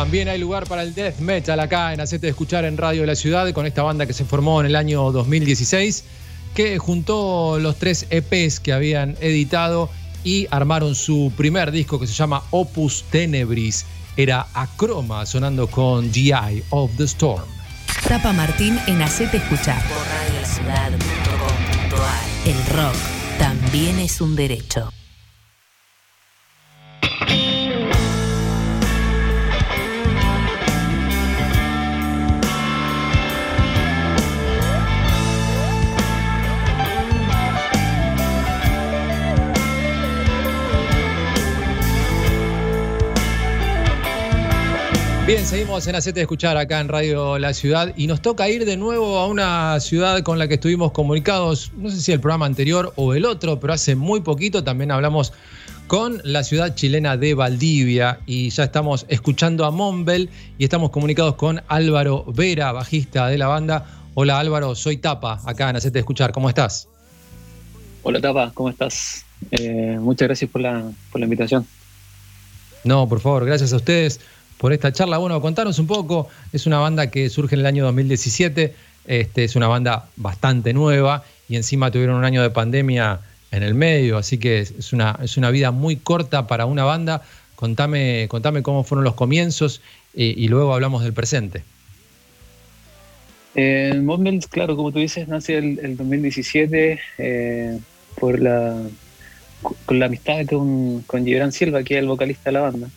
[0.09, 3.07] También hay lugar para el death metal acá en Hacete de Escuchar en Radio de
[3.09, 6.03] la Ciudad con esta banda que se formó en el año 2016
[6.55, 9.91] que juntó los tres EPs que habían editado
[10.25, 13.85] y armaron su primer disco que se llama Opus Tenebris.
[14.17, 17.45] Era Acroma sonando con GI of the Storm.
[18.09, 19.83] Tapa Martín en Hacete Escuchar.
[22.47, 22.97] El rock
[23.39, 24.89] también es un derecho.
[45.29, 48.65] Bien, seguimos en Acete de Escuchar acá en Radio La Ciudad y nos toca ir
[48.65, 52.47] de nuevo a una ciudad con la que estuvimos comunicados, no sé si el programa
[52.47, 55.35] anterior o el otro, pero hace muy poquito también hablamos
[55.87, 61.35] con la ciudad chilena de Valdivia y ya estamos escuchando a Monbel y estamos comunicados
[61.35, 63.85] con Álvaro Vera, bajista de la banda.
[64.15, 66.89] Hola Álvaro, soy Tapa acá en Acete de Escuchar, ¿cómo estás?
[68.03, 69.27] Hola Tapa, ¿cómo estás?
[69.51, 71.67] Eh, muchas gracias por la, por la invitación.
[72.83, 74.21] No, por favor, gracias a ustedes
[74.59, 75.19] por esta charla.
[75.19, 78.75] Bueno, contanos un poco, es una banda que surge en el año 2017,
[79.07, 83.21] este, es una banda bastante nueva y encima tuvieron un año de pandemia
[83.51, 87.23] en el medio, así que es una, es una vida muy corta para una banda.
[87.55, 89.81] Contame, contame cómo fueron los comienzos
[90.15, 91.63] y, luego hablamos del presente.
[93.55, 94.01] Eh,
[94.51, 97.79] claro, como tú dices, nace el, el 2017 eh,
[98.19, 98.77] por la,
[99.87, 102.89] con la amistad con, con Gibran Silva, que es el vocalista de la banda.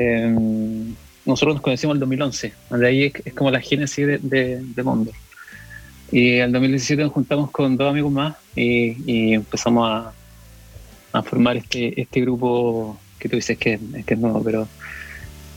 [0.00, 0.94] Em,
[1.26, 5.12] nosotros nos conocimos en el 2011, de ahí es, como la génesis de, de, de
[6.10, 10.12] Y en el 2017 nos juntamos con dos amigos más y, empezamos
[11.12, 14.68] a, formar este, este grupo que tú dices que, es nuevo, pero,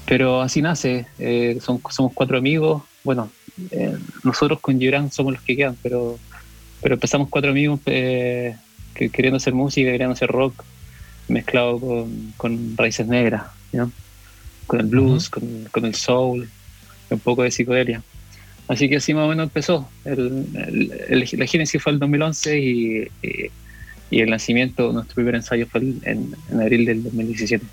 [0.05, 1.05] pero así nace.
[1.19, 2.83] Eh, son, somos cuatro amigos.
[3.03, 3.31] Bueno,
[3.71, 6.19] eh, nosotros con Gibran somos los que quedan, pero,
[6.81, 8.55] pero empezamos cuatro amigos que,
[8.93, 10.63] queriendo hacer música, queriendo hacer rock,
[11.29, 13.43] mezclado con, con raíces negras,
[14.73, 16.49] con el blues, con, con, el soul,
[17.11, 18.01] un poco de psicodelia.
[18.67, 19.87] Así que así más o menos empezó.
[20.03, 20.47] El,
[21.09, 23.07] el, la génesis fue el 2011 y,
[24.09, 27.63] y, el nacimiento, nuestro primer ensayo fue en, en abril del 2017.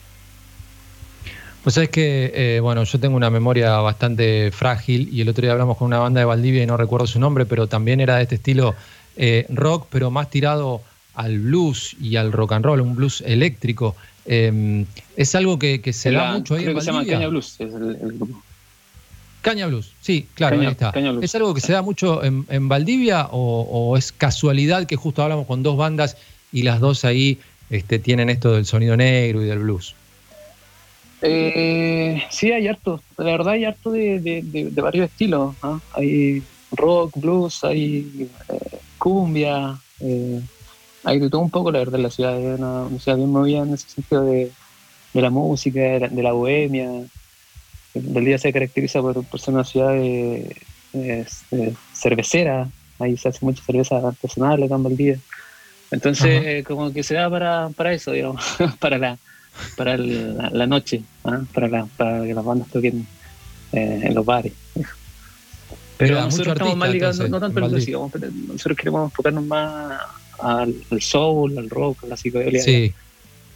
[1.63, 5.53] Pues es que, eh, bueno, yo tengo una memoria bastante frágil y el otro día
[5.53, 8.25] hablamos con una banda de Valdivia y no recuerdo su nombre, pero también era de
[8.25, 8.75] este estilo
[9.17, 10.83] eh, rock, pero más tirado
[11.15, 13.97] al blues y al rock and roll, un blues eléctrico.
[14.27, 14.87] Em,
[15.17, 16.81] es algo que, se da mucho ahí en Valdivia.
[16.83, 18.43] se llama Caña Blues, es el, grupo.
[19.43, 20.93] Caña Blues, sí, claro, ahí está.
[21.23, 25.63] ¿Es algo que se da mucho en, Valdivia o, es casualidad que justo hablamos con
[25.63, 26.17] dos bandas
[26.53, 27.39] y las dos ahí
[27.71, 29.95] este, tienen esto del sonido negro y del blues?
[31.23, 35.55] Eh, sí, hay harto, la verdad hay harto de, varios estilos.
[35.93, 36.43] Hay
[36.73, 40.41] rock, blues, hay eh, cumbia, eh,
[41.05, 43.75] hay de todo un poco, la verdad, la ciudad es una, ciudad bien movida en
[43.75, 44.51] ese sentido de,
[45.15, 46.91] la música, de la, bohemia.
[47.95, 50.57] El día se caracteriza por, ser una ciudad de,
[51.95, 52.69] cervecera,
[52.99, 55.19] ahí se hace mucha cerveza artesanal acá en Valdivia.
[55.91, 58.45] Entonces, como que se da para, para eso, digamos,
[58.79, 59.19] para la
[59.77, 61.41] para la, noche, ¿ah?
[61.53, 63.07] para, la, para que las bandas toquen
[63.73, 64.53] eh, en los bares.
[65.97, 70.01] Pero nosotros estamos más ligados, no, tanto en el nosotros queremos enfocarnos más
[70.43, 72.63] al, soul, al rock, a la psicodelia.
[72.63, 72.93] Sí.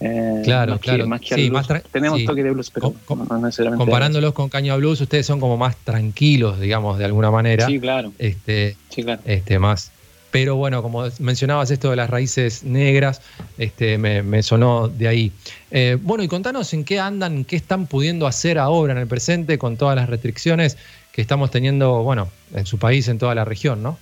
[0.00, 1.06] Eh, claro, claro.
[1.06, 3.84] más que tenemos toque de blues, pero no necesariamente.
[3.84, 7.66] Comparándolos con Caña Blues, ustedes son como más tranquilos, digamos, de alguna manera.
[7.66, 8.12] Sí, claro.
[8.18, 9.22] Este, sí, claro.
[9.24, 9.92] Este, más,
[10.34, 13.22] pero bueno, como mencionabas esto de las raíces negras,
[13.56, 15.32] este, me, sonó de ahí.
[15.70, 19.58] Eh, bueno, y contanos en qué andan, qué están pudiendo hacer ahora en el presente
[19.58, 20.76] con todas las restricciones
[21.12, 23.96] que estamos teniendo, bueno, en su país, en toda la región, ¿no?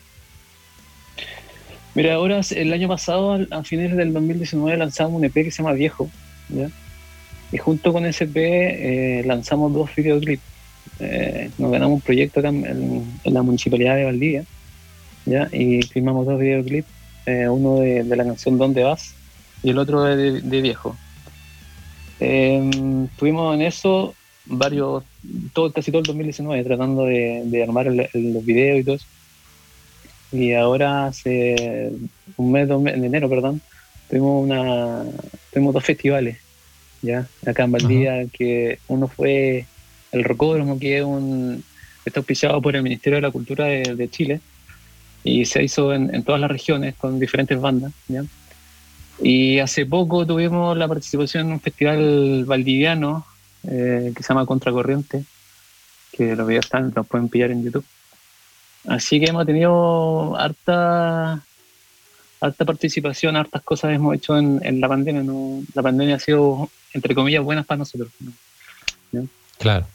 [1.95, 5.75] Mira, ahora el año pasado, a finales del 2019, lanzamos un EP que se llama
[5.75, 6.11] Viejo,
[6.49, 6.71] ¿ya?
[7.51, 10.43] Y junto con ese EP eh, lanzamos dos videoclips.
[11.01, 14.45] Eh, nos ganamos un proyecto acá en la municipalidad de Valdivia
[15.27, 15.49] ¿ya?
[15.53, 16.89] Y filmamos dos videoclips,
[17.27, 19.15] eh, uno de, la canción ¿Dónde vas?
[19.63, 20.97] y el otro de, Viejo.
[22.21, 22.71] Eh,
[23.11, 24.15] estuvimos en eso
[24.47, 25.05] varios,
[25.53, 29.07] todo, casi todo el 2019 tratando de, armar los videos y todo eso.
[30.33, 31.93] Y ahora hace
[32.37, 33.61] un mes, en enero, perdón,
[34.09, 35.05] tuvimos una
[35.53, 36.39] tuvimos dos festivales
[37.03, 39.67] ya acá en Valdivia que uno fue
[40.13, 41.63] el Rocódromo que es un
[42.05, 44.41] está auspiciado por el Ministerio de la Cultura de Chile
[45.25, 47.93] y se hizo en, todas las regiones con diferentes bandas.
[49.21, 53.25] Y hace poco tuvimos la participación en un festival valdiviano
[53.69, 55.25] eh, que se llama Contracorriente,
[56.13, 57.85] que los videos están, los pueden pillar en YouTube.
[58.87, 61.43] Así que hemos tenido harta,
[62.41, 65.23] harta participación, hartas cosas hemos hecho en, la pandemia.
[65.23, 65.63] ¿no?
[65.75, 68.11] La pandemia ha sido, entre comillas, buena para nosotros.
[69.59, 69.87] Claro.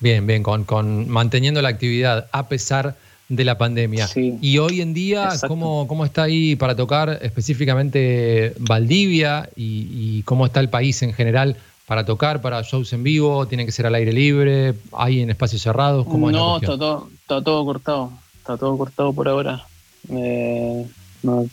[0.00, 2.96] Bien, bien, con, con manteniendo la actividad a pesar
[3.28, 4.08] de la pandemia.
[4.14, 10.60] y hoy en día, ¿cómo, ¿cómo, está ahí para tocar específicamente Valdivia y, cómo está
[10.60, 13.46] el país en general para tocar, para shows en vivo?
[13.46, 14.74] ¿Tiene que ser al aire libre?
[14.92, 16.06] ¿Hay en espacios cerrados?
[16.06, 18.12] ¿Cómo no, está todo, está todo cortado.
[18.38, 19.66] Está todo cortado por ahora.
[20.08, 20.86] Eh,
[21.22, 21.46] no,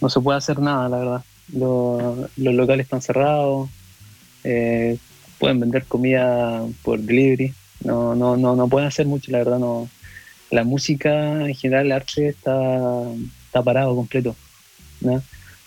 [0.00, 1.24] no, se puede hacer nada, la verdad.
[1.52, 3.68] Los, los locales están cerrados.
[4.44, 4.98] Eh,
[5.38, 7.54] pueden vender comida por delivery.
[7.84, 9.58] No, no, no, no pueden hacer mucho, la verdad.
[9.58, 9.88] no
[10.50, 13.02] la música en general, el arte está,
[13.46, 14.34] está parado completo.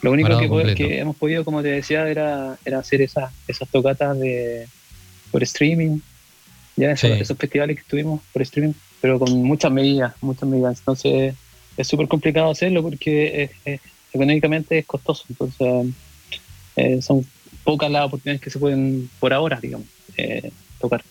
[0.02, 0.30] Lo único
[0.76, 4.68] que, hemos podido, como te decía, era, era hacer esas, esas tocatas de,
[5.32, 6.00] por streaming,
[6.76, 10.80] ya esos, festivales que estuvimos por streaming, pero con muchas medidas, muchas medidas.
[10.80, 11.36] Entonces
[11.78, 13.52] es súper complicado hacerlo porque
[14.14, 15.26] económicamente es costoso.
[15.30, 15.94] Entonces
[16.76, 17.26] eh, son
[17.64, 19.88] pocas las oportunidades que se pueden por ahora, digamos,
[20.18, 21.04] eh, tocar.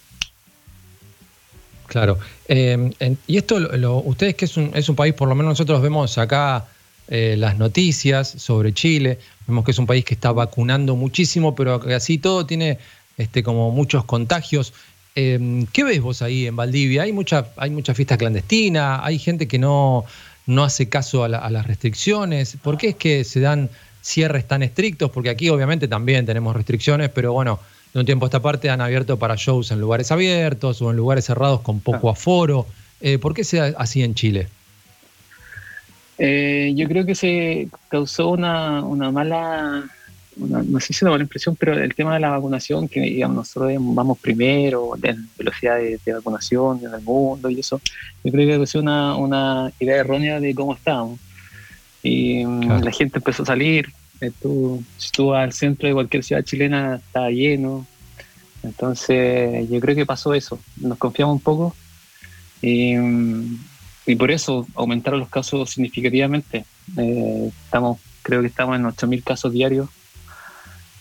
[1.86, 2.18] Claro.
[2.46, 2.92] Eh,
[3.26, 3.56] y esto,
[4.04, 6.66] ustedes que es un, es un país, por lo menos nosotros vemos acá
[7.10, 11.82] eh, las noticias sobre Chile, vemos que es un país que está vacunando muchísimo, pero
[11.94, 12.78] así todo tiene
[13.16, 14.72] este, como muchos contagios.
[15.16, 17.02] Eh, ¿Qué ves vos ahí en Valdivia?
[17.02, 20.04] Hay mucha, hay mucha fiesta clandestina, hay gente que no,
[20.46, 22.56] no hace caso a, a las restricciones.
[22.62, 23.70] ¿Por qué es que se dan
[24.00, 25.10] cierres tan estrictos?
[25.10, 27.58] Porque aquí obviamente también tenemos restricciones, pero bueno,
[27.92, 30.96] de un tiempo a esta parte han abierto para shows en lugares abiertos o en
[30.96, 32.12] lugares cerrados con poco ah.
[32.12, 32.66] aforo.
[33.00, 34.48] Eh, ¿Por qué sea así en Chile?
[36.22, 39.90] Eh, yo creo que se causó una, mala
[40.36, 43.72] no sé si una mala impresión, pero el tema de la vacunación, que digamos, nosotros
[43.78, 47.80] vamos primero en velocidad de, vacunación en el mundo y eso,
[48.22, 51.18] yo creo que es una, una idea errónea de cómo estábamos.
[52.02, 53.90] Y mm, la gente empezó a salir,
[54.20, 57.86] estuvo, estuvo al centro de cualquier ciudad chilena, estaba lleno.
[58.62, 60.60] Entonces, yo creo que pasó eso.
[60.76, 61.74] Nos confiamos un poco
[62.60, 63.69] y, mm,
[64.10, 66.64] y por eso aumentaron los casos significativamente.
[66.96, 69.88] Eh, estamos, creo que estamos en 8.000 casos diarios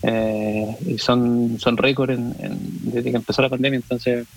[0.04, 3.78] eh, y son, son récord desde que empezó la pandemia.
[3.78, 4.28] Entonces,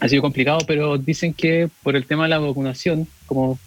[0.00, 3.60] ha sido complicado, pero dicen que por el tema de la vacunación, como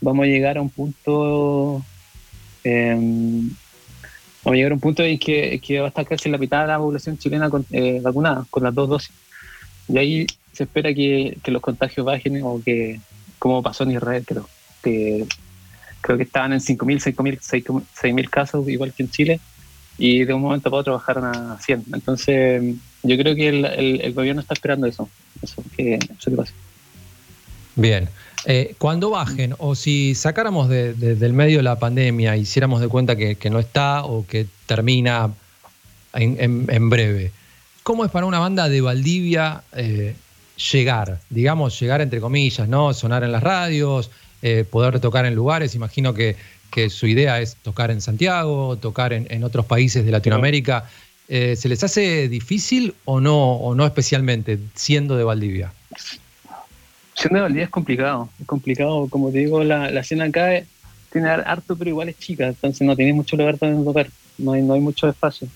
[0.00, 1.84] vamos a llegar a un punto,
[2.62, 3.50] em,
[4.44, 6.68] vamos a llegar a un punto en que, va a estar casi la mitad de
[6.68, 9.12] la población chilena eh, vacunada con las dos dosis.
[9.88, 13.00] Y ahí se espera que, los contagios bajen o que,
[13.44, 14.48] como pasó en Israel, creo,
[14.82, 15.26] que
[16.00, 19.40] creo que estaban en 5.000, 6.000, 6.000 casos, igual que en Chile,
[19.98, 21.84] y de un momento para otro bajaron a 100.
[21.92, 25.10] Entonces, yo creo que el, gobierno está esperando eso,
[25.42, 26.54] eso que, eso que pase.
[27.76, 28.08] Bien.
[28.46, 33.58] Eh, cuando bajen, o si sacáramos del medio la pandemia, hiciéramos de cuenta que, no
[33.58, 35.34] está o que termina
[36.14, 37.30] en, breve,
[37.82, 40.16] ¿cómo es para una banda de Valdivia eh,
[40.72, 41.20] llegar?
[41.30, 42.92] Digamos, llegar entre comillas, ¿no?
[42.94, 44.10] Sonar en las radios,
[44.42, 45.74] eh, poder tocar en lugares.
[45.74, 46.36] Imagino que,
[46.90, 50.90] su idea es tocar en Santiago, tocar en, otros países de Latinoamérica.
[51.28, 55.72] ¿Se les hace difícil o no, o no especialmente, siendo de Valdivia?
[57.14, 60.64] Siendo de Valdivia es complicado, es complicado, como te digo, la, la escena acá
[61.14, 64.62] tiene harto, pero igual es chica, entonces no tiene mucho lugar donde tocar, no hay,
[64.62, 65.46] no hay mucho espacio.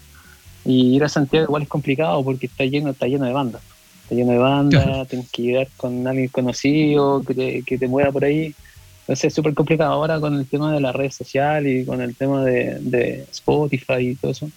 [0.64, 3.60] Y ir a Santiago igual es complicado porque está lleno, está lleno de bandas.
[4.08, 8.10] Está lleno de bandas, tienes que llegar con alguien conocido que te, que te mueva
[8.10, 8.54] por ahí.
[9.00, 12.16] Entonces es súper complicado ahora con el tema de las redes sociales y con el
[12.16, 14.50] tema de, de Spotify y todo eso.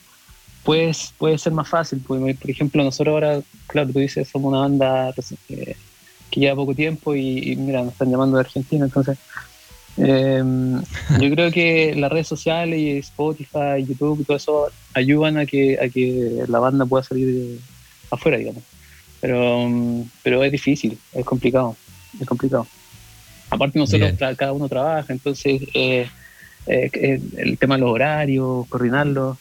[0.63, 1.99] Pues puede ser más fácil.
[1.99, 5.13] por ejemplo, nosotros ahora, claro, tú dices, somos una banda
[5.49, 5.75] eh,
[6.29, 9.17] que lleva poco tiempo y, mira, nos están llamando de Argentina, entonces
[9.97, 10.81] em,
[11.19, 15.77] yo creo que las redes sociales y Spotify, YouTube y todo eso ayudan a que,
[15.77, 17.59] a que la banda pueda salir
[18.09, 18.63] afuera, digamos.
[19.21, 19.69] Pero,
[20.23, 21.77] pero es difícil, es complicado,
[22.19, 22.67] es complicado.
[23.49, 26.09] Aparte nosotros, cada uno trabaja, entonces eh,
[26.67, 29.37] eh, el tema de los horarios, coordinarlo,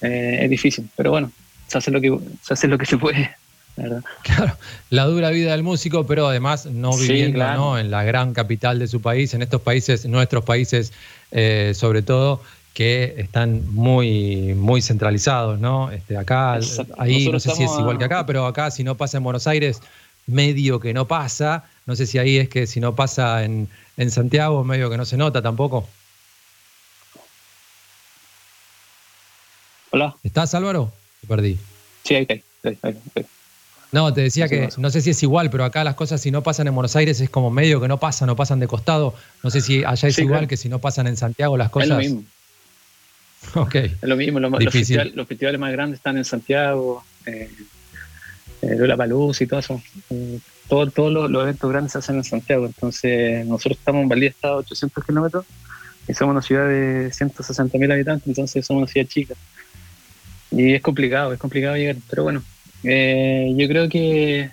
[0.00, 0.88] eh, es difícil.
[0.96, 1.32] Pero bueno,
[1.66, 3.30] se hace lo que se hace lo que se puede.
[4.22, 4.56] Claro,
[4.90, 9.00] la dura vida del músico, pero además no viviendo en la gran capital de su
[9.00, 10.92] país, en estos países, nuestros países
[11.30, 12.42] eh, sobre todo,
[12.74, 15.90] que están muy, muy centralizados, ¿no?
[15.90, 16.58] Este, acá,
[16.98, 19.46] ahí no sé si es igual que acá, pero acá si no pasa en Buenos
[19.46, 19.80] Aires,
[20.26, 21.64] medio que no pasa.
[21.86, 25.04] No sé si ahí es que si no pasa en, en Santiago, medio que no
[25.04, 25.86] se nota tampoco.
[29.90, 30.16] Hola.
[30.22, 30.90] ¿Estás, Álvaro?
[31.20, 31.58] Te perdí.
[32.04, 32.92] Sí, ahí está.
[33.92, 36.42] No, te decía que no sé si es igual, pero acá las cosas si no
[36.42, 39.14] pasan en Buenos Aires es como medio que no pasan, no pasan de costado.
[39.42, 41.90] No sé si allá es igual que si no pasan en Santiago las cosas.
[41.90, 42.24] Es lo mismo.
[44.00, 47.50] Es lo mismo, los, festivales, más grandes están en Santiago, eh,
[48.62, 49.82] eh Lola Paluz y todo eso.
[50.10, 50.38] Eh,
[50.68, 52.66] todos los, eventos grandes se hacen en Santiago.
[52.66, 55.44] Entonces, nosotros estamos en Valdía, está a 800 kilómetros
[56.08, 59.34] y somos una ciudad de 160 mil habitantes, entonces somos una ciudad chica.
[60.50, 62.42] Y es complicado, es complicado llegar, pero bueno,
[62.84, 64.50] eh, yo creo que,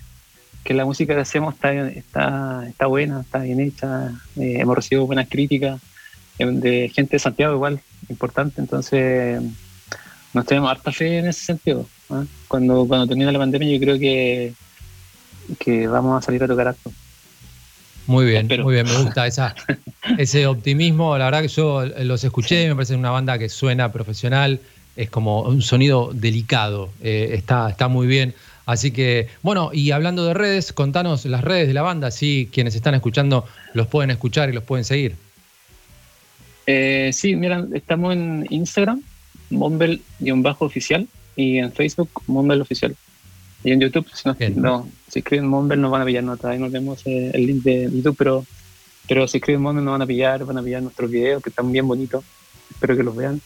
[0.66, 5.28] la música que hacemos está, está, está buena, está bien hecha, eh, hemos recibido buenas
[5.28, 5.82] críticas
[6.38, 9.42] de gente de Santiago igual, importante, entonces
[10.34, 11.86] nos tenemos harta fe en ese sentido.
[12.10, 12.24] ¿ah?
[12.48, 14.54] Cuando, cuando termine la pandemia yo creo que,
[15.60, 16.92] que vamos a salir a tocar acto.
[18.08, 19.54] Muy bien, muy bien, me gusta esa,
[20.18, 21.16] ese optimismo.
[21.18, 24.60] La verdad que yo los escuché, me parece una banda que suena profesional,
[24.96, 28.34] es como un sonido delicado, eh, está, está muy bien.
[28.66, 32.76] Así que, bueno, y hablando de redes, contanos las redes de la banda, si quienes
[32.76, 35.16] están escuchando los pueden escuchar y los pueden seguir.
[36.72, 39.02] Eh, sí, mira, estamos en Instagram,
[39.50, 42.96] Mombel-oficial, y en Facebook, Mombel Oficial.
[43.64, 46.72] Y en YouTube, si, no, si escriben Mombel nos van a pillar, no, todavía no
[46.72, 48.46] tenemos eh, el link de YouTube, pero,
[49.08, 51.72] pero si escriben Mombel nos van a pillar, van a pillar nuestros videos que están
[51.72, 52.24] bien bonitos,
[52.70, 53.42] espero que los vean.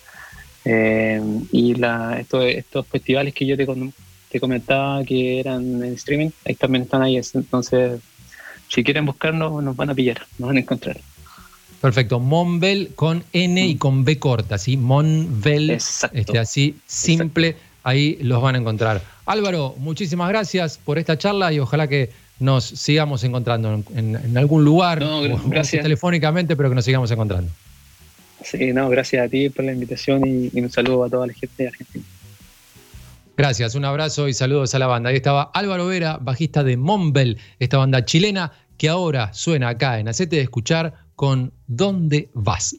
[0.65, 1.21] Eh,
[1.53, 3.65] y la, estos, estos festivales que yo te,
[4.31, 7.21] te comentaba que eran en streaming, ahí también están ahí.
[7.35, 8.01] Entonces,
[8.67, 10.99] si quieren buscarnos, nos van a pillar, nos van a encontrar.
[11.83, 12.21] Perfecto.
[12.21, 14.77] Monbel con N y con B corta, ¿sí?
[14.77, 15.69] Monbel.
[15.69, 19.01] Este, así, simple, ahí los van a encontrar.
[19.25, 25.01] Álvaro, muchísimas gracias por esta charla y ojalá que nos sigamos encontrando en, algún lugar,
[25.01, 25.83] no, gracias.
[25.83, 27.51] telefónicamente, pero que nos sigamos encontrando.
[28.45, 31.33] Sí, no, gracias a ti por la invitación y, y un saludo a toda la
[31.33, 32.05] gente de Argentina.
[33.35, 35.09] Gracias, un abrazo y saludos a la banda.
[35.09, 40.07] Ahí estaba Álvaro Vera, bajista de Mombel, esta banda chilena que ahora suena acá en
[40.07, 42.75] Acete de Escuchar con ¿Dónde vas?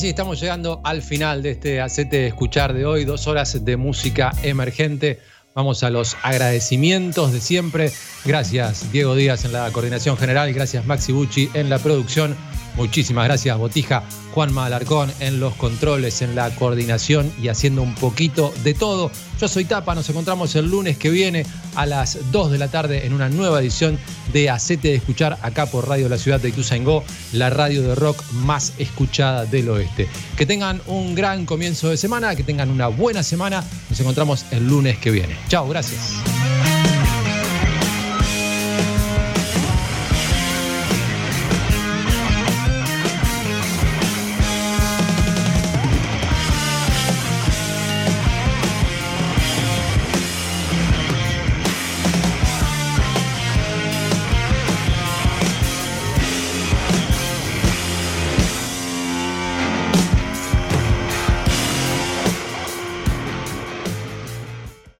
[0.00, 3.76] Así estamos llegando al final de este Acete de Escuchar de hoy, dos horas de
[3.76, 5.20] música emergente.
[5.54, 7.92] Vamos a los agradecimientos de siempre.
[8.24, 12.34] Gracias Diego Díaz en la coordinación general, gracias Maxi Bucci en la producción.
[12.76, 14.02] Muchísimas gracias Botija,
[14.32, 19.10] Juanma Alarcón en los controles, en la coordinación y haciendo un poquito de todo.
[19.38, 21.44] Yo soy Tapa, nos encontramos el lunes que viene
[21.74, 23.98] a las 2 de la tarde en una nueva edición
[24.32, 28.22] de Acete de Escuchar acá por Radio La Ciudad de Ituzaingó, la radio de rock
[28.32, 30.08] más escuchada del oeste.
[30.36, 33.64] Que tengan un gran comienzo de semana, que tengan una buena semana.
[33.88, 35.36] Nos encontramos el lunes que viene.
[35.48, 36.29] Chao, gracias.